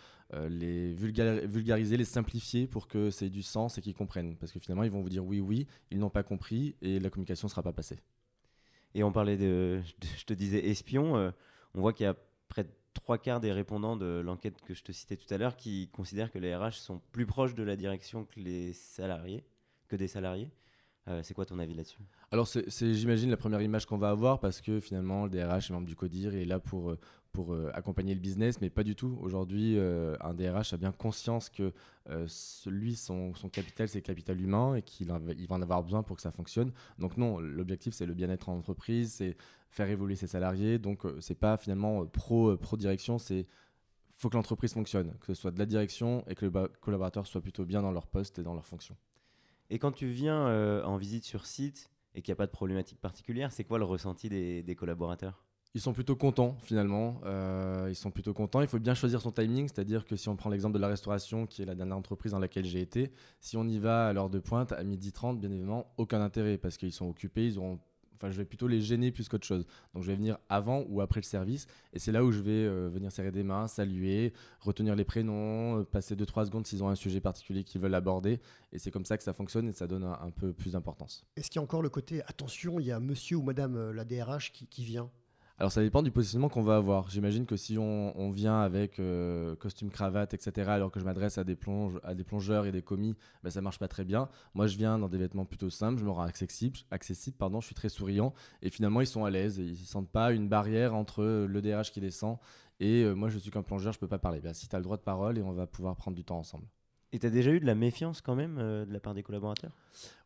les 0.49 0.93
vulgariser, 0.93 1.97
les 1.97 2.05
simplifier 2.05 2.67
pour 2.67 2.87
que 2.87 3.09
ait 3.23 3.29
du 3.29 3.43
sens 3.43 3.77
et 3.77 3.81
qu'ils 3.81 3.93
comprennent. 3.93 4.37
Parce 4.37 4.51
que 4.51 4.59
finalement, 4.59 4.83
ils 4.83 4.91
vont 4.91 5.01
vous 5.01 5.09
dire 5.09 5.25
oui, 5.25 5.39
oui, 5.39 5.67
ils 5.91 5.99
n'ont 5.99 6.09
pas 6.09 6.23
compris 6.23 6.75
et 6.81 6.99
la 6.99 7.09
communication 7.09 7.47
ne 7.47 7.51
sera 7.51 7.63
pas 7.63 7.73
passée. 7.73 7.99
Et 8.93 9.03
on 9.03 9.11
parlait 9.11 9.37
de, 9.37 9.81
je 10.17 10.25
te 10.25 10.33
disais 10.33 10.67
espion, 10.67 11.33
on 11.73 11.81
voit 11.81 11.93
qu'il 11.93 12.05
y 12.05 12.07
a 12.07 12.15
près 12.49 12.63
de 12.63 12.69
trois 12.95 13.19
quarts 13.19 13.39
des 13.39 13.51
répondants 13.51 13.95
de 13.95 14.21
l'enquête 14.25 14.59
que 14.61 14.73
je 14.73 14.83
te 14.83 14.91
citais 14.91 15.17
tout 15.17 15.31
à 15.31 15.37
l'heure 15.37 15.55
qui 15.55 15.89
considèrent 15.89 16.31
que 16.31 16.39
les 16.39 16.55
RH 16.55 16.71
sont 16.71 16.99
plus 17.11 17.27
proches 17.27 17.53
de 17.53 17.61
la 17.61 17.75
direction 17.75 18.25
que 18.25 18.39
les 18.39 18.73
salariés, 18.73 19.43
que 19.87 19.95
des 19.95 20.07
salariés. 20.07 20.49
Euh, 21.07 21.21
c'est 21.23 21.35
quoi 21.35 21.45
ton 21.45 21.59
avis 21.59 21.75
là-dessus? 21.75 21.99
Alors, 22.31 22.47
c'est, 22.47 22.93
j'imagine, 22.93 23.29
la 23.29 23.37
première 23.37 23.61
image 23.61 23.85
qu'on 23.85 23.97
va 23.97 24.09
avoir 24.09 24.39
parce 24.39 24.59
que 24.59 24.79
finalement, 24.79 25.25
le 25.25 25.29
DRH 25.29 25.69
est 25.69 25.73
membre 25.73 25.87
du 25.87 25.95
CODIR 25.95 26.33
et 26.33 26.41
est 26.41 26.45
là 26.45 26.59
pour, 26.59 26.89
euh, 26.89 26.99
pour 27.31 27.53
euh, 27.53 27.69
accompagner 27.75 28.15
le 28.15 28.19
business, 28.19 28.59
mais 28.59 28.71
pas 28.71 28.83
du 28.83 28.95
tout. 28.95 29.15
Aujourd'hui, 29.21 29.77
un 29.77 30.33
DRH 30.33 30.73
a 30.73 30.77
bien 30.77 30.91
conscience 30.91 31.49
que 31.49 31.71
lui, 32.65 32.95
son, 32.95 33.35
son 33.35 33.49
capital, 33.49 33.87
c'est 33.87 33.99
le 33.99 34.03
capital 34.03 34.41
humain 34.41 34.75
et 34.75 34.81
qu'il 34.81 35.13
il 35.37 35.47
va 35.47 35.55
en 35.55 35.61
avoir 35.61 35.83
besoin 35.83 36.01
pour 36.01 36.15
que 36.15 36.21
ça 36.23 36.31
fonctionne. 36.31 36.71
Donc, 36.97 37.17
non, 37.17 37.39
l'objectif, 37.39 37.93
c'est 37.93 38.05
le 38.07 38.13
bien-être 38.13 38.49
en 38.49 38.57
entreprise, 38.57 39.13
c'est 39.13 39.37
faire 39.69 39.89
évoluer 39.89 40.15
ses 40.15 40.27
salariés. 40.27 40.79
Donc, 40.79 41.03
c'est 41.19 41.35
pas 41.35 41.57
finalement 41.57 42.05
pro, 42.07 42.57
pro 42.57 42.77
c'est 43.19 43.45
faut 44.17 44.29
que 44.29 44.37
l'entreprise 44.37 44.73
fonctionne, 44.73 45.13
que 45.19 45.27
ce 45.27 45.33
soit 45.33 45.51
de 45.51 45.59
la 45.59 45.65
direction 45.65 46.23
et 46.27 46.35
que 46.35 46.45
les 46.45 46.51
collaborateurs 46.79 47.27
soient 47.27 47.41
plutôt 47.41 47.65
bien 47.65 47.81
dans 47.81 47.91
leur 47.91 48.07
poste 48.07 48.39
et 48.39 48.43
dans 48.43 48.53
leur 48.53 48.65
fonction. 48.65 48.95
Et 49.69 49.79
quand 49.79 49.91
tu 49.91 50.07
viens 50.07 50.47
euh, 50.47 50.83
en 50.83 50.97
visite 50.97 51.23
sur 51.23 51.45
site 51.45 51.89
et 52.13 52.21
qu'il 52.21 52.31
n'y 52.31 52.35
a 52.35 52.37
pas 52.37 52.45
de 52.45 52.51
problématique 52.51 52.99
particulière, 52.99 53.51
c'est 53.51 53.63
quoi 53.63 53.77
le 53.77 53.85
ressenti 53.85 54.29
des, 54.29 54.75
collaborateurs? 54.77 55.43
Ils 55.73 55.81
sont 55.81 55.91
plutôt 55.91 56.15
contents 56.15 56.55
finalement. 56.61 57.19
Euh, 57.25 57.87
ils 57.89 57.95
sont 57.95 58.11
plutôt 58.11 58.33
contents. 58.33 58.61
Il 58.61 58.67
faut 58.67 58.79
bien 58.79 58.93
choisir 58.93 59.21
son 59.21 59.31
timing, 59.31 59.67
c'est-à-dire 59.67 60.05
que 60.05 60.15
si 60.15 60.29
on 60.29 60.35
prend 60.37 60.49
l'exemple 60.49 60.75
de 60.75 60.79
la 60.79 60.87
restauration, 60.87 61.47
qui 61.47 61.61
est 61.61 61.65
la 61.65 61.75
dernière 61.75 61.97
entreprise 61.97 62.31
dans 62.31 62.39
laquelle 62.39 62.65
j'ai 62.65 62.79
été, 62.79 63.11
si 63.41 63.57
on 63.57 63.67
y 63.67 63.79
va 63.79 64.07
à 64.07 64.13
l'heure 64.13 64.29
de 64.29 64.39
pointe, 64.39 64.71
à 64.71 64.83
midi 64.83 65.11
30, 65.11 65.39
bien 65.39 65.51
évidemment, 65.51 65.91
aucun 65.97 66.21
intérêt 66.21 66.57
parce 66.57 66.77
qu'ils 66.77 66.93
sont 66.93 67.09
occupés, 67.09 67.45
ils 67.47 67.57
auront 67.57 67.79
enfin 68.15 68.31
je 68.31 68.37
vais 68.37 68.45
plutôt 68.45 68.67
les 68.67 68.81
gêner 68.81 69.11
plus 69.11 69.29
qu'autre 69.29 69.45
chose. 69.45 69.65
Donc 69.93 70.03
je 70.03 70.07
vais 70.07 70.15
venir 70.15 70.37
avant 70.49 70.85
ou 70.89 71.01
après 71.01 71.19
le 71.19 71.25
service 71.25 71.67
et 71.93 71.99
c'est 71.99 72.11
là 72.11 72.23
où 72.23 72.31
je 72.31 72.41
vais 72.41 72.51
euh, 72.51 72.89
venir 72.89 73.11
serrer 73.11 73.31
des 73.31 73.43
mains, 73.43 73.67
saluer, 73.67 74.33
retenir 74.59 74.95
les 74.95 75.05
prénoms, 75.05 75.79
euh, 75.79 75.83
passer 75.83 76.15
2-3 76.15 76.45
secondes 76.45 76.65
s'ils 76.65 76.83
ont 76.83 76.89
un 76.89 76.95
sujet 76.95 77.21
particulier 77.21 77.63
qu'ils 77.63 77.81
veulent 77.81 77.95
aborder 77.95 78.39
et 78.71 78.79
c'est 78.79 78.91
comme 78.91 79.05
ça 79.05 79.17
que 79.17 79.23
ça 79.23 79.33
fonctionne 79.33 79.67
et 79.67 79.73
ça 79.73 79.87
donne 79.87 80.03
un, 80.03 80.31
peu 80.31 80.53
plus 80.53 80.73
d'importance. 80.73 81.25
Est-ce 81.35 81.49
qu'il 81.49 81.59
y 81.59 81.61
a 81.61 81.63
encore 81.63 81.81
le 81.81 81.89
côté 81.89 82.21
attention, 82.23 82.79
il 82.79 82.87
y 82.87 82.91
a 82.91 82.99
monsieur 82.99 83.37
ou 83.37 83.43
madame 83.43 83.75
euh, 83.75 83.93
la 83.93 84.05
DRH 84.05 84.51
qui 84.51 84.83
vient? 84.83 85.09
Alors 85.57 85.71
ça 85.71 85.81
dépend 85.81 86.03
du 86.03 86.11
positionnement 86.11 86.49
qu'on 86.49 86.63
va 86.63 86.75
avoir. 86.75 87.09
J'imagine 87.09 87.45
que 87.45 87.55
si 87.55 87.77
on, 87.77 88.31
vient 88.31 88.59
avec 88.59 88.99
euh, 88.99 89.55
costume, 89.55 89.89
cravate, 89.89 90.33
etc., 90.33 90.69
alors 90.69 90.91
que 90.91 90.99
je 90.99 91.05
m'adresse 91.05 91.37
à, 91.37 91.45
des 91.45 91.57
à 92.03 92.13
des 92.13 92.23
plongeurs 92.25 92.65
et 92.65 92.73
des 92.73 92.81
commis, 92.81 93.15
ben, 93.43 93.49
ça 93.49 93.61
marche 93.61 93.79
pas 93.79 93.87
très 93.87 94.03
bien. 94.03 94.27
Moi 94.53 94.67
je 94.67 94.77
viens 94.77 94.99
dans 94.99 95.07
des 95.07 95.17
vêtements 95.17 95.45
plutôt 95.45 95.69
simples, 95.69 95.99
je 95.99 96.05
me 96.05 96.11
rends 96.11 96.23
accessible, 96.23 96.79
accessible 96.91 97.37
pardon, 97.37 97.61
je 97.61 97.67
suis 97.67 97.75
très 97.75 97.89
souriant, 97.89 98.33
et 98.61 98.69
finalement 98.69 98.99
ils 98.99 99.07
sont 99.07 99.23
à 99.23 99.29
l'aise, 99.29 99.57
ils 99.57 99.71
ne 99.71 99.75
sentent 99.75 100.09
pas 100.09 100.33
une 100.33 100.49
barrière 100.49 100.93
entre 100.93 101.23
le 101.23 101.61
DRH 101.61 101.91
qui 101.91 102.01
descend 102.01 102.37
et 102.79 103.03
euh, 103.03 103.13
moi 103.13 103.29
je 103.29 103.37
suis 103.37 103.51
qu'un 103.51 103.63
plongeur, 103.63 103.93
je 103.93 103.99
peux 103.99 104.07
pas 104.07 104.19
parler. 104.19 104.41
Ben, 104.41 104.53
si 104.53 104.67
tu 104.67 104.75
as 104.75 104.79
le 104.79 104.83
droit 104.83 104.97
de 104.97 105.03
parole 105.03 105.37
et 105.37 105.41
on 105.41 105.53
va 105.53 105.67
pouvoir 105.67 105.95
prendre 105.95 106.15
du 106.15 106.23
temps 106.23 106.39
ensemble. 106.39 106.67
Et 107.11 107.19
tu 107.19 107.25
as 107.25 107.29
déjà 107.29 107.51
eu 107.51 107.59
de 107.59 107.65
la 107.65 107.75
méfiance 107.75 108.21
quand 108.21 108.35
même 108.35 108.57
euh, 108.59 108.85
de 108.85 108.91
la 108.91 108.99
part 108.99 109.13
des 109.13 109.23
collaborateurs? 109.23 109.71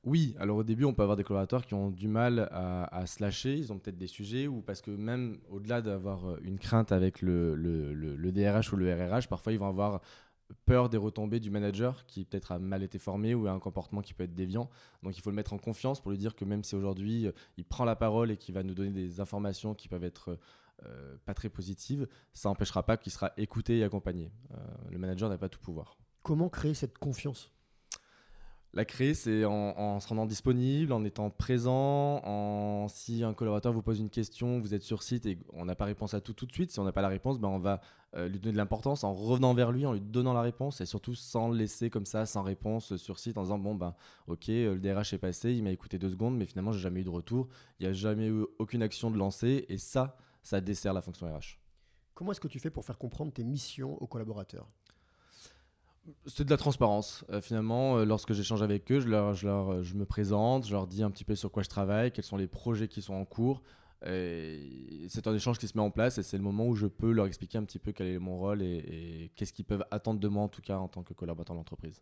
Oui, 0.03 0.36
alors 0.39 0.57
au 0.57 0.63
début, 0.63 0.86
on 0.86 0.93
peut 0.93 1.03
avoir 1.03 1.17
des 1.17 1.24
collaborateurs 1.24 1.65
qui 1.65 1.74
ont 1.74 1.91
du 1.91 2.07
mal 2.07 2.50
à, 2.51 3.05
se 3.05 3.21
lâcher, 3.21 3.55
ils 3.55 3.71
ont 3.71 3.77
peut-être 3.77 3.98
des 3.98 4.07
sujets, 4.07 4.48
ou 4.48 4.62
parce 4.62 4.81
que 4.81 4.91
même 4.91 5.38
au-delà 5.50 5.81
d'avoir 5.81 6.25
euh, 6.25 6.39
une 6.41 6.57
crainte 6.57 6.91
avec 6.91 7.21
le, 7.21 7.55
le, 7.55 8.31
DRH 8.31 8.74
ou 8.74 8.77
le 8.77 8.93
RRH, 8.93 9.27
parfois 9.27 9.51
ils 9.51 9.59
vont 9.59 9.67
avoir 9.67 10.01
peur 10.65 10.89
des 10.89 10.98
retombées 10.98 11.39
du 11.39 11.51
manager 11.51 12.07
qui 12.07 12.25
peut-être 12.25 12.51
a 12.51 12.59
mal 12.59 12.81
été 12.81 12.98
formé 12.98 13.36
ou 13.36 13.45
a 13.45 13.51
un 13.51 13.59
comportement 13.59 14.01
qui 14.01 14.15
peut 14.15 14.24
être 14.24 14.33
déviant. 14.33 14.69
Donc 15.03 15.15
il 15.15 15.21
faut 15.21 15.29
le 15.29 15.36
mettre 15.36 15.53
en 15.53 15.59
confiance 15.59 16.01
pour 16.01 16.09
lui 16.09 16.17
dire 16.17 16.36
que 16.36 16.45
même 16.45 16.63
si 16.63 16.75
aujourd'hui 16.75 17.27
euh, 17.27 17.31
il 17.57 17.65
prend 17.65 17.86
la 17.86 17.95
parole 17.95 18.31
et 18.31 18.38
qu'il 18.38 18.55
va 18.55 18.63
nous 18.63 18.74
donner 18.74 18.91
des 18.91 19.19
informations 19.19 19.75
qui 19.75 19.88
peuvent 19.88 20.03
être 20.03 20.38
pas 21.25 21.33
très 21.33 21.50
positives, 21.50 22.07
ça 22.31 22.48
n'empêchera 22.48 22.83
pas 22.83 22.95
qu'il 22.95 23.12
sera 23.12 23.33
écouté 23.36 23.79
et 23.79 23.83
accompagné. 23.83 24.31
le 24.89 24.98
manager 24.98 25.27
n'a 25.27 25.38
pas 25.38 25.50
tout 25.50 25.59
pouvoir. 25.59 25.98
Comment 26.29 26.48
créer 26.48 26.75
cette 26.75 27.00
confiance? 27.00 27.51
La 28.75 28.86
créer, 28.86 29.15
c'est 29.15 29.45
en, 29.45 30.00
se 30.00 30.07
rendant 30.07 30.27
disponible, 30.27 30.93
en 30.93 31.03
étant 31.03 31.31
présent, 31.31 32.21
en 32.24 32.88
si 32.88 33.24
un 33.24 33.33
collaborateur 33.33 33.74
vous 33.74 33.81
pose 33.81 34.00
une 34.00 34.12
question, 34.12 34.59
vous 34.59 34.75
êtes 34.75 34.83
sur 34.83 35.01
site 35.01 35.25
et 35.25 35.39
on 35.53 35.65
n'a 35.65 35.74
pas 35.74 35.86
réponse 35.86 36.13
à 36.13 36.21
tout 36.21 36.33
tout 36.33 36.45
de 36.45 36.51
suite. 36.51 36.69
Si 36.69 36.79
on 36.79 36.83
n'a 36.83 36.91
pas 36.91 37.01
la 37.01 37.07
réponse, 37.07 37.39
ben 37.39 37.48
on 37.48 37.57
va 37.57 37.81
euh, 38.15 38.27
lui 38.27 38.38
donner 38.38 38.51
de 38.51 38.57
l'importance 38.57 39.03
en 39.03 39.12
revenant 39.12 39.55
vers 39.55 39.71
lui, 39.71 39.88
en 39.88 39.93
lui 39.93 40.01
donnant 40.01 40.33
la 40.33 40.43
réponse 40.43 40.81
et 40.81 40.86
surtout 40.86 41.15
sans 41.15 41.50
le 41.50 41.57
laisser 41.57 41.89
comme 41.89 42.05
ça, 42.05 42.27
sans 42.27 42.43
réponse 42.43 42.95
sur 42.98 43.17
site, 43.17 43.39
en 43.39 43.41
disant 43.41 43.57
bon 43.57 43.74
ben 43.74 43.95
ok, 44.27 44.50
euh, 44.50 44.75
le 44.75 44.79
DRH 44.79 45.13
est 45.13 45.17
passé, 45.17 45.51
il 45.51 45.63
m'a 45.63 45.71
écouté 45.71 45.98
deux 45.98 46.12
secondes, 46.12 46.38
mais 46.38 46.45
finalement 46.45 46.74
j'ai 46.74 46.81
jamais 46.81 47.00
eu 47.00 47.05
de 47.05 47.09
retour, 47.09 47.48
il 47.79 47.88
n'y 47.88 47.89
a 47.89 47.93
jamais 47.93 48.27
eu 48.27 48.45
aucune 48.59 48.83
action 48.83 49.09
de 49.09 49.17
lancer 49.17 49.65
et 49.67 49.79
ça, 49.79 50.15
ça 50.43 50.62
dessert 50.62 50.93
la 50.93 51.01
fonction 51.01 51.25
RH. 51.25 51.57
Comment 52.13 52.33
est-ce 52.33 52.39
que 52.39 52.48
tu 52.48 52.59
fais 52.59 52.69
pour 52.69 52.86
faire 52.86 53.00
comprendre 53.00 53.33
tes 53.33 53.43
missions 53.43 54.00
aux 54.00 54.05
collaborateurs? 54.05 54.67
C'est 56.25 56.46
de 56.46 56.50
la 56.50 56.58
transparence. 56.58 57.25
Euh, 57.29 57.41
finalement, 57.41 57.98
euh, 57.98 58.06
lorsque 58.06 58.34
j'échange 58.34 58.62
avec 58.62 58.91
eux, 58.91 59.03
euh, 59.06 59.84
je 59.84 59.96
me 59.96 60.06
présente, 60.06 60.65
je 60.68 60.72
leur 60.72 60.88
dis 60.88 61.03
un 61.03 61.12
petit 61.12 61.25
peu 61.25 61.36
sur 61.36 61.51
quoi 61.51 61.63
je 61.63 61.70
travaille, 61.70 62.12
quels 62.12 62.24
sont 62.24 62.38
les 62.38 62.48
projets 62.48 62.88
qui 62.88 63.01
sont 63.01 63.13
en 63.13 63.25
cours. 63.25 63.62
C'est 64.01 65.27
un 65.27 65.36
échange 65.36 65.60
qui 65.60 65.68
se 65.68 65.77
met 65.77 65.84
en 65.84 65.91
place 65.91 66.18
et 66.18 66.24
c'est 66.24 66.38
le 66.38 66.44
moment 66.44 66.65
où 66.68 66.75
je 66.75 66.88
peux 66.88 67.12
leur 67.12 67.25
expliquer 67.25 67.58
un 67.58 67.63
petit 67.63 67.79
peu 67.79 67.91
quel 67.91 68.08
est 68.08 68.20
mon 68.20 68.39
rôle 68.39 68.62
et, 68.62 69.32
qu'est-ce 69.36 69.51
qu'ils 69.51 69.65
peuvent 69.65 69.84
attendre 69.91 70.20
de 70.20 70.27
moi, 70.29 70.44
en 70.44 70.48
tout 70.48 70.62
cas 70.62 70.77
en 70.77 70.88
tant 70.88 71.03
que 71.03 71.13
collaborateur 71.13 71.56
d'entreprise. 71.56 72.01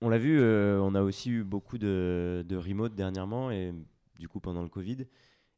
On 0.00 0.08
l'a 0.08 0.18
vu, 0.18 0.40
on 0.42 0.94
a 0.94 1.02
aussi 1.02 1.30
eu 1.30 1.44
beaucoup 1.44 1.76
de, 1.76 2.44
de, 2.48 2.56
remote 2.56 2.94
dernièrement 2.94 3.50
et 3.50 3.74
du 4.18 4.28
coup 4.28 4.40
pendant 4.40 4.62
le 4.62 4.68
Covid. 4.68 5.06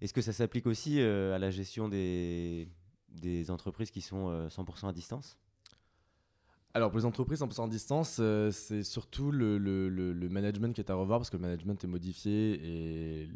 Est-ce 0.01 0.13
que 0.13 0.21
ça 0.21 0.33
s'applique 0.33 0.67
aussi 0.67 1.01
à 1.01 1.39
la 1.39 1.51
gestion 1.51 1.89
des, 1.89 2.69
des 3.09 3.53
entreprises 3.53 3.93
qui 3.93 4.01
sont 4.01 4.49
100% 4.49 4.89
à 4.89 4.93
distance? 4.93 5.39
Alors 6.75 6.91
pour 6.91 6.99
les 6.99 7.07
entreprises 7.07 7.41
100% 7.41 7.61
en 7.61 7.69
distance, 7.69 8.19
euh, 8.21 8.51
c'est 8.51 8.83
surtout 8.83 9.31
le, 9.31 9.59
management 10.31 10.75
qui 10.75 10.81
est 10.81 10.91
à 10.91 10.95
revoir 10.95 11.19
parce 11.19 11.31
que 11.31 11.37
le 11.37 11.43
management 11.43 11.83
est 11.83 11.87
modifié 11.89 12.61
et 12.63 13.29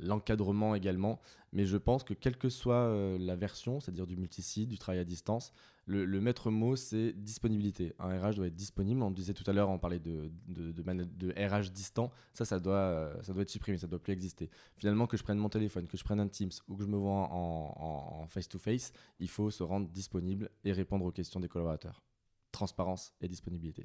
l'encadrement 0.00 0.74
également. 0.74 1.20
Mais 1.52 1.66
je 1.66 1.76
pense 1.76 2.02
que 2.02 2.14
quelle 2.14 2.36
que 2.36 2.48
soit 2.48 2.74
euh, 2.74 3.18
la 3.18 3.36
version, 3.36 3.78
c'est-à-dire 3.80 4.06
du 4.06 4.16
multisite, 4.16 4.68
du 4.68 4.78
travail 4.78 5.00
à 5.00 5.04
distance, 5.04 5.52
le, 5.84 6.06
maître 6.20 6.50
mot 6.50 6.76
c'est 6.76 7.12
disponibilité. 7.12 7.94
Un 7.98 8.18
RH 8.18 8.36
doit 8.36 8.46
être 8.46 8.56
disponible. 8.56 9.02
On 9.02 9.10
disait 9.10 9.34
tout 9.34 9.48
à 9.48 9.52
l'heure, 9.52 9.68
on 9.68 9.78
parlait 9.78 10.00
de, 10.00 10.32
de, 10.48 11.32
RH 11.32 11.70
distant. 11.70 12.10
Ça, 12.32 12.44
ça 12.44 12.58
doit, 12.58 12.74
euh, 12.74 13.22
ça 13.22 13.34
doit 13.34 13.42
être 13.42 13.50
supprimé, 13.50 13.78
ça 13.78 13.86
doit 13.86 14.00
plus 14.00 14.14
exister. 14.14 14.50
Finalement, 14.76 15.06
que 15.06 15.16
je 15.16 15.22
prenne 15.22 15.38
mon 15.38 15.50
téléphone, 15.50 15.86
que 15.86 15.98
je 15.98 16.04
prenne 16.04 16.20
un 16.20 16.28
Teams 16.28 16.50
ou 16.68 16.76
que 16.76 16.82
je 16.82 16.88
me 16.88 16.96
vois 16.96 17.28
en 17.30 18.26
face-to-face, 18.28 18.92
il 19.20 19.28
faut 19.28 19.50
se 19.50 19.62
rendre 19.62 19.88
disponible 19.88 20.50
et 20.64 20.72
répondre 20.72 21.04
aux 21.04 21.12
questions 21.12 21.38
des 21.38 21.48
collaborateurs 21.48 22.05
transparence 22.56 23.12
et 23.20 23.28
disponibilité. 23.28 23.84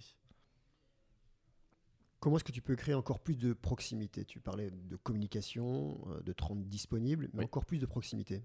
Comment 2.21 2.37
est-ce 2.37 2.43
que 2.43 2.51
tu 2.51 2.61
peux 2.61 2.75
créer 2.75 2.95
encore 2.95 3.19
plus 3.19 3.35
de 3.35 3.51
proximité? 3.53 4.25
Tu 4.25 4.39
parlais 4.39 4.69
de 4.69 4.95
communication, 4.95 5.99
euh, 6.07 6.21
de 6.21 6.33
te 6.33 6.43
rendre 6.43 6.63
disponible, 6.63 7.29
mais 7.33 7.43
encore 7.43 7.65
plus 7.65 7.79
de 7.79 7.87
proximité. 7.87 8.43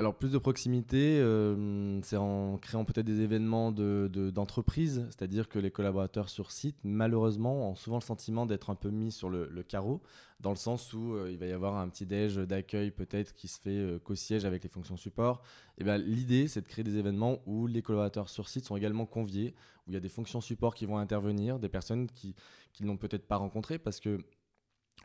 Alors 0.00 0.16
plus 0.16 0.32
de 0.32 0.38
proximité, 0.38 1.20
euh, 1.20 2.00
c'est 2.02 2.16
en 2.16 2.58
créant 2.58 2.84
peut-être 2.84 3.06
des 3.06 3.20
événements 3.20 3.70
d'entreprise, 3.70 4.98
de, 4.98 5.04
c'est-à-dire 5.04 5.48
que 5.48 5.60
les 5.60 5.70
collaborateurs 5.70 6.30
sur 6.30 6.50
site, 6.50 6.76
malheureusement, 6.82 7.70
ont 7.70 7.76
souvent 7.76 7.98
le 7.98 8.02
sentiment 8.02 8.44
d'être 8.44 8.70
un 8.70 8.74
peu 8.74 8.90
mis 8.90 9.12
sur 9.12 9.30
le, 9.30 9.46
carreau, 9.62 10.02
dans 10.40 10.50
le 10.50 10.56
sens 10.56 10.92
où 10.94 11.14
euh, 11.14 11.30
il 11.30 11.38
va 11.38 11.46
y 11.46 11.52
avoir 11.52 11.76
un 11.76 11.88
petit 11.88 12.06
déj 12.06 12.38
d'accueil 12.38 12.90
peut-être 12.90 13.34
qui 13.34 13.46
se 13.46 13.60
fait 13.60 13.70
euh, 13.70 14.00
qu'au 14.00 14.16
siège 14.16 14.44
avec 14.44 14.64
les 14.64 14.68
fonctions 14.68 14.96
support. 14.96 15.42
Et 15.78 15.84
bien 15.84 15.96
l'idée, 15.96 16.48
c'est 16.48 16.62
de 16.62 16.66
créer 16.66 16.82
des 16.82 16.96
événements 16.96 17.38
où 17.46 17.68
les 17.68 17.80
collaborateurs 17.80 18.28
sur 18.28 18.48
site 18.48 18.64
sont 18.64 18.76
également 18.76 19.06
conviés, 19.06 19.54
où 19.86 19.92
il 19.92 19.94
y 19.94 19.96
a 19.96 20.00
des 20.00 20.08
fonctions 20.08 20.40
support 20.40 20.74
qui 20.74 20.86
vont 20.86 20.98
intervenir, 20.98 21.60
des 21.60 21.68
personnes 21.68 22.08
qui, 22.08 22.34
qui 22.72 22.84
n'ont 22.84 22.96
peut-être 22.96 23.28
pas 23.28 23.36
rencontrées 23.36 23.78
parce 23.78 24.00
que 24.00 24.18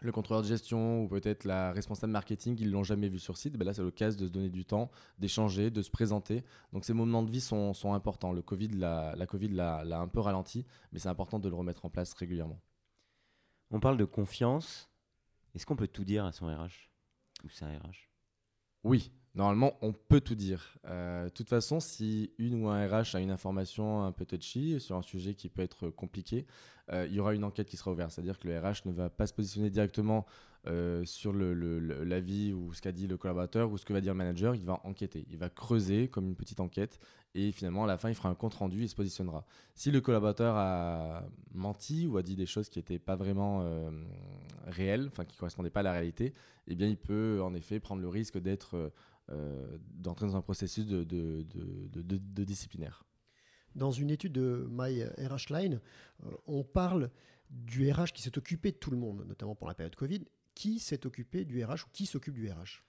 le 0.01 0.11
contrôleur 0.11 0.41
de 0.41 0.47
gestion 0.47 1.03
ou 1.03 1.07
peut-être 1.07 1.43
la 1.43 1.71
responsable 1.71 2.11
marketing, 2.11 2.57
ils 2.59 2.71
l'ont 2.71 2.83
jamais 2.83 3.09
vu 3.09 3.19
sur 3.19 3.37
site, 3.37 3.57
ben 3.57 3.65
là 3.65 3.73
c'est 3.73 3.81
l'occasion 3.81 4.19
de 4.19 4.27
se 4.27 4.31
donner 4.31 4.49
du 4.49 4.65
temps, 4.65 4.89
d'échanger, 5.17 5.69
de 5.69 5.81
se 5.81 5.89
présenter. 5.89 6.43
Donc 6.73 6.85
ces 6.85 6.93
moments 6.93 7.23
de 7.23 7.31
vie 7.31 7.41
sont, 7.41 7.73
sont 7.73 7.93
importants. 7.93 8.31
Le 8.31 8.41
Covid, 8.41 8.69
la, 8.69 9.15
la 9.15 9.25
Covid 9.25 9.49
l'a 9.49 9.99
un 9.99 10.07
peu 10.07 10.19
ralenti, 10.19 10.65
mais 10.91 10.99
c'est 10.99 11.09
important 11.09 11.39
de 11.39 11.49
le 11.49 11.55
remettre 11.55 11.85
en 11.85 11.89
place 11.89 12.13
régulièrement. 12.13 12.59
On 13.71 13.79
parle 13.79 13.97
de 13.97 14.05
confiance. 14.05 14.89
Est-ce 15.55 15.65
qu'on 15.65 15.75
peut 15.75 15.87
tout 15.87 16.03
dire 16.03 16.25
à 16.25 16.31
son 16.31 16.47
RH 16.47 16.89
ou 17.43 17.49
sa 17.49 17.67
RH 17.67 18.09
Oui, 18.83 19.11
Normalement, 19.35 19.77
on 19.81 19.93
peut 19.93 20.21
tout 20.21 20.35
dire. 20.35 20.77
Euh, 20.85 21.25
de 21.25 21.29
toute 21.29 21.49
façon, 21.49 21.79
si 21.79 22.33
une 22.39 22.63
ou 22.63 22.67
un 22.67 22.87
RH 22.87 23.15
a 23.15 23.19
une 23.19 23.29
information 23.29 24.03
un 24.03 24.11
peu 24.11 24.25
touchy 24.25 24.79
sur 24.79 24.95
un 24.95 25.01
sujet 25.01 25.35
qui 25.35 25.49
peut 25.49 25.61
être 25.61 25.89
compliqué, 25.89 26.47
euh, 26.91 27.08
il 27.08 27.15
y 27.15 27.19
aura 27.19 27.34
une 27.34 27.43
enquête 27.43 27.67
qui 27.67 27.77
sera 27.77 27.91
ouverte. 27.91 28.12
C'est-à-dire 28.12 28.39
que 28.39 28.48
le 28.48 28.60
RH 28.60 28.86
ne 28.86 28.91
va 28.91 29.10
pas 29.10 29.27
se 29.27 29.34
positionner 29.34 29.69
directement 29.69 30.25
euh, 30.67 31.05
sur 31.05 31.34
l'avis 31.34 32.53
ou 32.53 32.74
ce 32.74 32.81
qu'a 32.81 32.91
dit 32.91 33.08
le 33.08 33.17
collaborateur 33.17 33.72
ou 33.72 33.77
ce 33.77 33.86
que 33.86 33.93
va 33.93 34.01
dire 34.01 34.13
le 34.13 34.17
manager. 34.17 34.55
Il 34.55 34.65
va 34.65 34.79
enquêter. 34.84 35.25
Il 35.29 35.38
va 35.38 35.50
creuser 35.50 36.08
comme 36.08 36.27
une 36.27 36.36
petite 36.36 36.60
enquête 36.60 37.00
et 37.36 37.51
finalement, 37.51 37.84
à 37.84 37.88
la 37.88 37.98
fin, 37.98 38.10
il 38.10 38.15
fera 38.15 38.29
un 38.29 38.36
compte 38.36 38.55
rendu 38.55 38.84
et 38.84 38.88
se 38.88 38.96
positionnera. 38.96 39.46
Si 39.75 39.91
le 39.91 40.01
collaborateur 40.01 40.55
a 40.58 41.24
menti 41.53 42.08
ou 42.08 42.17
a 42.17 42.24
dit 42.24 42.36
des 42.36 42.48
choses 42.48 42.69
qui 42.69 42.79
n'étaient 42.79 43.00
pas 43.00 43.15
vraiment 43.15 43.63
réelles, 44.65 45.08
enfin 45.08 45.25
qui 45.25 45.36
ne 45.36 45.39
correspondaient 45.39 45.69
pas 45.69 45.81
à 45.81 45.84
la 45.84 45.91
réalité, 45.91 46.34
eh 46.67 46.75
bien, 46.75 46.88
il 46.88 46.98
peut 46.98 47.39
en 47.43 47.53
effet 47.53 47.79
prendre 47.79 48.01
le 48.01 48.08
risque 48.08 48.39
d'être 48.39 48.91
euh, 49.31 49.77
d'entrer 49.93 50.25
dans 50.25 50.36
un 50.36 50.41
processus 50.41 50.88
de, 50.88 51.03
disciplinaire. 52.43 53.03
Dans 53.75 53.91
une 53.91 54.09
étude 54.09 54.33
de 54.33 54.67
My 54.69 55.03
RH 55.03 55.53
Line, 55.53 55.79
euh, 56.25 56.31
on 56.47 56.63
parle 56.63 57.09
du 57.49 57.91
RH 57.91 58.11
qui 58.13 58.21
s'est 58.21 58.38
occupé 58.38 58.71
de 58.71 58.77
tout 58.77 58.91
le 58.91 58.97
monde, 58.97 59.25
notamment 59.27 59.55
pour 59.55 59.67
la 59.67 59.73
période 59.73 59.95
Covid. 59.95 60.21
Qui 60.55 60.79
s'est 60.79 61.05
occupé 61.05 61.45
du 61.45 61.63
RH 61.63 61.85
ou 61.85 61.89
qui 61.93 62.05
s'occupe 62.05 62.35
du 62.35 62.49
RH 62.49 62.83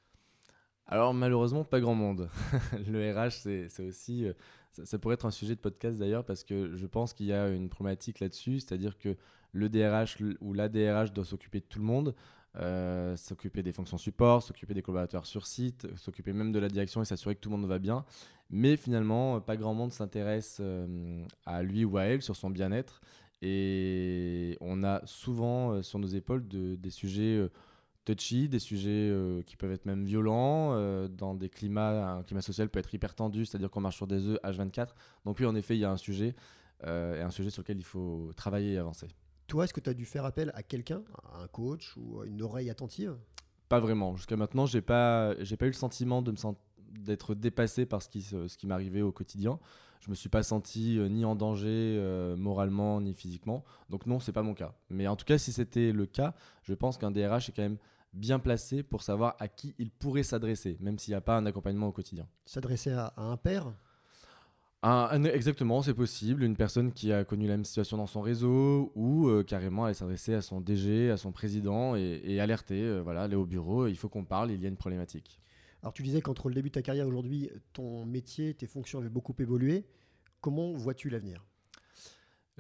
alors 0.93 1.15
malheureusement, 1.15 1.63
pas 1.63 1.79
grand 1.79 1.95
monde. 1.95 2.29
le 2.89 3.13
RH, 3.13 3.69
c'est 3.69 3.87
aussi, 3.87 4.27
euh, 4.27 4.33
ça, 4.73 4.99
pourrait 4.99 5.15
être 5.15 5.25
un 5.25 5.31
sujet 5.31 5.55
de 5.55 5.61
podcast 5.61 5.97
d'ailleurs, 5.99 6.25
parce 6.25 6.43
que 6.43 6.75
je 6.75 6.87
pense 6.87 7.15
qu'il 7.15 7.27
y 7.27 7.33
a 7.33 7.49
une 7.49 7.69
problématique 7.69 8.19
là-dessus, 8.19 8.59
c'est-à-dire 8.59 8.99
que 8.99 9.17
le 9.53 9.69
DRH 9.69 10.19
ou 10.41 10.53
la 10.53 10.69
DRH 10.69 11.13
doit 11.13 11.25
s'occuper 11.25 11.61
de 11.61 11.65
tout 11.67 11.79
le 11.79 11.85
monde. 11.85 12.17
Euh, 12.57 13.17
s'occuper 13.17 13.63
des 13.63 13.73
fonctions 13.73 13.97
support, 13.97 14.43
s'occuper 14.43 14.75
des 14.75 14.83
collaborateurs 14.83 15.25
sur 15.25 15.47
site, 15.47 15.87
s'occuper 15.97 16.33
même 16.33 16.51
de 16.51 16.59
la 16.59 16.69
direction 16.69 17.01
et 17.01 17.05
s'assurer 17.05 17.37
que 17.37 17.41
tout 17.41 17.49
le 17.49 17.57
monde 17.57 17.69
va 17.69 17.79
bien. 17.79 18.05
Mais 18.51 18.77
finalement, 18.77 19.41
pas 19.41 19.57
grand 19.57 19.73
monde 19.73 19.93
s'intéresse 19.93 20.59
euh, 20.61 21.25
à 21.47 21.63
lui 21.63 21.85
ou 21.85 21.97
à 21.97 22.05
elle 22.05 22.23
sur 22.23 22.35
son 22.35 22.51
bien-être. 22.51 23.01
Et 23.41 24.59
on 24.61 24.83
a 24.83 25.01
souvent 25.07 25.73
euh, 25.73 25.83
sur 25.83 26.01
nos 26.01 26.09
épaules 26.09 26.47
des 26.49 26.91
sujets 26.91 27.41
touchy, 28.05 28.49
des 28.49 28.59
sujets 28.59 29.15
qui 29.47 29.57
peuvent 29.57 29.73
être 29.73 29.87
même 29.87 30.05
violents, 30.05 30.75
dans 31.09 31.35
des 31.35 31.49
climats, 31.49 32.15
un 32.15 32.23
climat 32.25 32.43
social 32.43 32.69
peut 32.69 32.81
être 32.81 32.93
hyper 32.93 33.15
tendu, 33.15 33.45
c'est-à-dire 33.45 33.71
qu'on 33.71 33.81
marche 33.81 33.97
sur 33.97 34.09
des 34.09 34.27
œufs 34.27 34.39
H24. 34.43 34.89
Donc 35.25 35.39
oui, 35.39 35.47
en 35.47 35.55
effet, 35.55 35.77
il 35.77 35.81
y 35.81 35.85
a 35.85 35.91
un 35.91 35.97
sujet, 35.97 36.35
et 36.85 36.89
un 36.89 37.31
sujet 37.31 37.51
sur 37.51 37.63
lequel 37.63 37.79
il 37.79 37.85
faut 37.85 38.33
travailler 38.35 38.73
et 38.73 38.79
avancer. 38.79 39.07
Toi, 39.51 39.65
est-ce 39.65 39.75
que 39.75 39.81
tu 39.81 39.91
as 39.91 39.95
dû 39.95 40.05
faire 40.05 40.25
appel 40.25 40.53
à 40.55 40.63
quelqu'un, 40.63 41.03
à 41.25 41.43
un 41.43 41.49
coach 41.49 41.97
ou 41.97 42.21
à 42.21 42.27
une 42.27 42.41
oreille 42.41 42.71
attentive? 42.71 43.17
Pas 43.69 43.81
vraiment. 43.81 44.15
Jusqu'à 44.15 44.37
maintenant, 44.37 44.65
j'ai 44.65 44.81
pas, 44.81 45.35
j'ai 45.43 45.57
pas 45.57 45.67
eu 45.67 45.71
le 45.71 45.75
sentiment 45.75 46.23
de 46.23 46.31
me 46.31 46.37
d'être 47.01 47.35
dépassé 47.35 47.85
par 47.85 48.01
ce 48.01 48.09
qui, 48.09 48.23
ce 48.23 48.57
qui 48.57 48.69
m'arrivait 48.69 49.03
au 49.03 49.11
quotidien. 49.11 49.59
Je 50.03 50.11
me 50.11 50.15
suis 50.15 50.29
pas 50.29 50.45
senti 50.45 50.99
euh, 50.99 51.09
ni 51.09 51.25
en 51.25 51.35
danger 51.35 51.67
euh, 51.99 52.37
moralement 52.37 53.01
ni 53.01 53.13
physiquement. 53.13 53.65
Donc 53.89 54.07
non, 54.07 54.21
c'est 54.21 54.31
pas 54.31 54.45
mon 54.45 54.55
cas. 54.55 54.73
Mais 54.89 55.09
en 55.09 55.17
tout 55.17 55.25
cas, 55.25 55.37
si 55.37 55.51
c'était 55.51 55.91
le 55.91 56.07
cas, 56.07 56.33
je 56.63 56.73
pense 56.73 56.97
qu'un 56.97 57.11
DRH 57.11 57.49
est 57.49 57.53
quand 57.53 57.63
même 57.63 57.79
bien 58.13 58.39
placé 58.39 58.85
pour 58.85 59.03
savoir 59.03 59.35
à 59.41 59.49
qui 59.49 59.75
il 59.79 59.91
pourrait 59.91 60.23
s'adresser, 60.23 60.77
même 60.79 60.97
s'il 60.97 61.11
n'y 61.11 61.17
a 61.17 61.21
pas 61.21 61.37
un 61.37 61.45
accompagnement 61.47 61.89
au 61.89 61.93
quotidien. 61.93 62.29
S'adresser 62.47 62.93
à, 62.93 63.07
à 63.17 63.23
un 63.23 63.37
père? 63.37 63.73
Exactement, 64.83 65.83
c'est 65.83 65.95
possible. 65.95 66.43
Une 66.43 66.57
personne 66.57 66.93
qui 66.93 67.13
a 67.13 67.25
connu 67.25 67.47
la 67.47 67.55
même 67.55 67.65
situation 67.65 67.97
dans 67.97 68.07
son 68.07 68.21
réseau 68.21 68.93
ou 68.95 69.29
euh, 69.29 69.43
carrément 69.43 69.85
aller 69.85 69.95
s'adresser 69.95 70.35
à 70.35 70.43
son 70.43 70.61
DG, 70.61 71.11
à 71.11 71.17
son 71.17 71.33
président 71.33 71.97
et, 71.97 72.41
alerter, 72.41 72.83
euh, 72.83 73.01
voilà, 73.01 73.23
aller 73.23 73.37
au 73.37 73.47
bureau, 73.47 73.87
il 73.87 73.97
faut 73.97 74.09
qu'on 74.09 74.25
parle, 74.25 74.51
il 74.51 74.61
y 74.61 74.65
a 74.65 74.69
une 74.69 74.77
problématique. 74.77 75.41
Alors 75.83 75.93
tu 75.93 76.03
disais 76.03 76.21
qu'entre 76.21 76.49
le 76.49 76.55
début 76.55 76.69
de 76.69 76.75
ta 76.75 76.83
carrière 76.83 77.07
aujourd'hui, 77.07 77.51
ton 77.73 78.05
métier, 78.05 78.55
tes 78.55 78.67
fonctions 78.67 78.99
avaient 78.99 79.09
beaucoup 79.09 79.35
évolué. 79.39 79.87
Comment 80.41 80.73
vois-tu 80.73 81.11
l'avenir? 81.11 81.45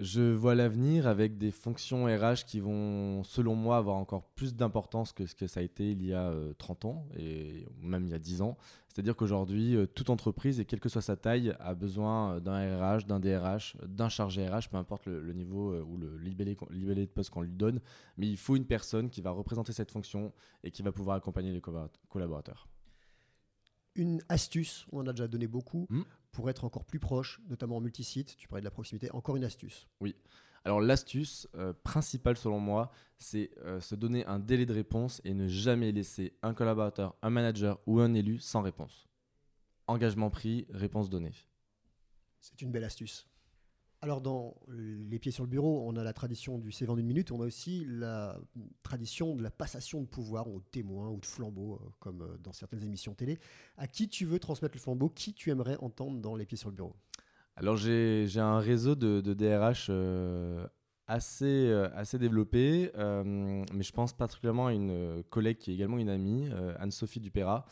Je 0.00 0.32
vois 0.32 0.54
l'avenir 0.54 1.06
avec 1.06 1.36
des 1.36 1.50
fonctions 1.50 2.06
RH 2.06 2.46
qui 2.46 2.58
vont, 2.58 3.22
selon 3.22 3.54
moi, 3.54 3.76
avoir 3.76 3.96
encore 3.96 4.24
plus 4.30 4.54
d'importance 4.54 5.12
que 5.12 5.26
ce 5.26 5.34
que 5.34 5.46
ça 5.46 5.60
a 5.60 5.62
été 5.62 5.90
il 5.92 6.04
y 6.04 6.14
a 6.14 6.32
30 6.56 6.84
euh, 6.84 6.88
ans, 6.88 7.06
et 7.16 7.66
même 7.82 8.06
il 8.06 8.10
y 8.10 8.14
a 8.14 8.18
10 8.18 8.40
ans. 8.40 8.56
C'est-à-dire 8.88 9.14
qu'aujourd'hui, 9.14 9.76
euh, 9.76 9.86
toute 9.86 10.08
entreprise, 10.08 10.58
et 10.58 10.64
quelle 10.64 10.80
que 10.80 10.88
soit 10.88 11.02
sa 11.02 11.16
taille, 11.16 11.54
a 11.60 11.74
besoin 11.74 12.36
euh, 12.36 12.40
d'un 12.40 12.78
RH, 12.78 13.04
d'un 13.06 13.20
DRH, 13.20 13.76
d'un 13.86 14.08
chargé 14.08 14.48
RH, 14.48 14.70
peu 14.70 14.78
importe 14.78 15.04
le, 15.04 15.32
niveau 15.34 15.78
ou 15.82 15.98
le 15.98 16.16
libellé, 16.16 16.56
libellé 16.70 17.04
de 17.04 17.10
poste 17.10 17.28
qu'on 17.28 17.42
lui 17.42 17.52
donne. 17.52 17.80
Mais 18.16 18.26
il 18.26 18.38
faut 18.38 18.56
une 18.56 18.66
personne 18.66 19.10
qui 19.10 19.20
va 19.20 19.30
représenter 19.30 19.74
cette 19.74 19.90
fonction 19.90 20.32
et 20.64 20.70
qui 20.70 20.82
va 20.82 20.92
pouvoir 20.92 21.16
accompagner 21.16 21.52
les 21.52 21.60
collaborateurs. 22.08 22.68
Une 23.96 24.22
astuce, 24.30 24.86
on 24.92 25.00
en 25.00 25.08
a 25.08 25.12
déjà 25.12 25.28
donné 25.28 25.46
beaucoup, 25.46 25.86
hmm 25.90 26.02
pour 26.32 26.50
être 26.50 26.64
encore 26.64 26.84
plus 26.84 26.98
proche, 26.98 27.40
notamment 27.48 27.76
en 27.76 27.80
multisite. 27.80 28.36
Tu 28.36 28.48
parlais 28.48 28.60
de 28.60 28.66
la 28.66 28.70
proximité. 28.70 29.10
Encore 29.12 29.36
une 29.36 29.44
astuce. 29.44 29.88
Oui. 30.00 30.14
Alors 30.64 30.80
l'astuce 30.80 31.48
euh, 31.54 31.72
principale 31.72 32.36
selon 32.36 32.60
moi, 32.60 32.90
c'est 33.18 33.50
euh, 33.64 33.80
se 33.80 33.94
donner 33.94 34.26
un 34.26 34.38
délai 34.38 34.66
de 34.66 34.74
réponse 34.74 35.20
et 35.24 35.32
ne 35.32 35.48
jamais 35.48 35.90
laisser 35.90 36.34
un 36.42 36.52
collaborateur, 36.52 37.14
un 37.22 37.30
manager 37.30 37.80
ou 37.86 38.00
un 38.00 38.12
élu 38.12 38.38
sans 38.38 38.60
réponse. 38.60 39.08
Engagement 39.86 40.30
pris, 40.30 40.66
réponse 40.70 41.08
donnée. 41.08 41.32
C'est 42.40 42.60
une 42.62 42.70
belle 42.70 42.84
astuce. 42.84 43.29
Alors, 44.02 44.22
dans 44.22 44.54
Les 44.68 45.18
Pieds 45.18 45.30
sur 45.30 45.44
le 45.44 45.50
Bureau, 45.50 45.84
on 45.86 45.94
a 45.94 46.02
la 46.02 46.14
tradition 46.14 46.56
du 46.56 46.72
CV 46.72 46.90
en 46.90 46.96
une 46.96 47.06
minute, 47.06 47.32
on 47.32 47.42
a 47.42 47.44
aussi 47.44 47.84
la 47.86 48.38
tradition 48.82 49.36
de 49.36 49.42
la 49.42 49.50
passation 49.50 50.00
de 50.00 50.06
pouvoir 50.06 50.48
aux 50.48 50.60
témoins 50.60 51.10
ou 51.10 51.20
de 51.20 51.26
flambeaux, 51.26 51.74
euh, 51.74 51.88
comme 51.98 52.22
euh, 52.22 52.38
dans 52.42 52.54
certaines 52.54 52.82
émissions 52.82 53.12
télé. 53.12 53.38
À 53.76 53.86
qui 53.86 54.08
tu 54.08 54.24
veux 54.24 54.38
transmettre 54.38 54.74
le 54.74 54.80
flambeau? 54.80 55.10
Qui 55.10 55.34
tu 55.34 55.50
aimerais 55.50 55.76
entendre 55.80 56.18
dans 56.18 56.34
Les 56.34 56.46
Pieds 56.46 56.56
sur 56.56 56.70
le 56.70 56.76
Bureau? 56.76 56.96
Alors, 57.56 57.76
j'ai 57.76 58.26
un 58.36 58.58
réseau 58.58 58.94
de, 58.94 59.20
DRH 59.20 59.88
euh, 59.90 60.66
assez, 61.06 61.70
assez 61.94 62.18
développé, 62.18 62.90
mais 62.94 63.82
je 63.82 63.92
pense 63.92 64.14
particulièrement 64.14 64.68
à 64.68 64.72
une 64.72 65.22
collègue 65.28 65.58
qui 65.58 65.72
est 65.72 65.74
également 65.74 65.98
une 65.98 66.08
amie, 66.08 66.48
Anne-Sophie 66.78 67.20
Dupéra, 67.20 67.66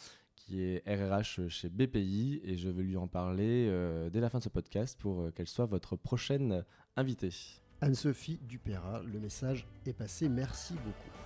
qui 0.49 0.63
est 0.63 0.83
RRH 0.87 1.49
chez 1.49 1.69
BPI 1.69 2.41
et 2.43 2.57
je 2.57 2.71
vais 2.71 2.83
lui 2.83 2.97
en 2.97 3.07
parler 3.07 3.67
euh, 3.69 4.09
dès 4.09 4.21
la 4.21 4.31
fin 4.31 4.39
de 4.39 4.45
ce 4.45 4.49
podcast 4.49 4.99
pour 4.99 5.21
euh, 5.21 5.31
qu'elle 5.31 5.47
soit 5.47 5.67
votre 5.67 5.95
prochaine 5.95 6.65
invitée. 6.97 7.35
Anne-Sophie 7.83 8.41
Dupéra, 8.49 9.03
le 9.03 9.21
message 9.21 9.67
est 9.87 9.93
passé. 9.93 10.29
Merci 10.29 10.73
beaucoup. 10.73 11.19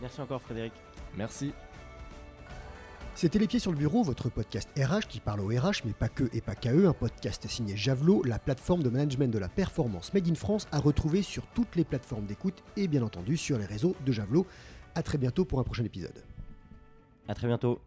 Merci 0.00 0.20
encore 0.20 0.42
Frédéric. 0.42 0.72
Merci. 1.16 1.52
C'était 3.14 3.38
Les 3.38 3.46
Pieds 3.46 3.60
sur 3.60 3.70
le 3.70 3.78
Bureau, 3.78 4.02
votre 4.02 4.28
podcast 4.28 4.68
RH 4.76 5.06
qui 5.08 5.20
parle 5.20 5.40
au 5.40 5.46
RH, 5.46 5.84
mais 5.84 5.92
pas 5.92 6.08
que 6.08 6.24
et 6.34 6.40
pas 6.40 6.56
qu'à 6.56 6.74
eux. 6.74 6.88
Un 6.88 6.92
podcast 6.92 7.46
signé 7.46 7.76
Javelot, 7.76 8.24
la 8.24 8.40
plateforme 8.40 8.82
de 8.82 8.90
management 8.90 9.32
de 9.32 9.38
la 9.38 9.48
performance 9.48 10.12
Made 10.12 10.28
in 10.28 10.34
France, 10.34 10.66
à 10.72 10.80
retrouver 10.80 11.22
sur 11.22 11.46
toutes 11.46 11.76
les 11.76 11.84
plateformes 11.84 12.26
d'écoute 12.26 12.64
et 12.76 12.88
bien 12.88 13.02
entendu 13.02 13.36
sur 13.36 13.58
les 13.58 13.64
réseaux 13.64 13.94
de 14.04 14.10
Javelot. 14.10 14.44
A 14.96 15.02
très 15.04 15.18
bientôt 15.18 15.44
pour 15.44 15.60
un 15.60 15.64
prochain 15.64 15.84
épisode. 15.84 16.24
À 17.28 17.34
très 17.34 17.46
bientôt. 17.46 17.80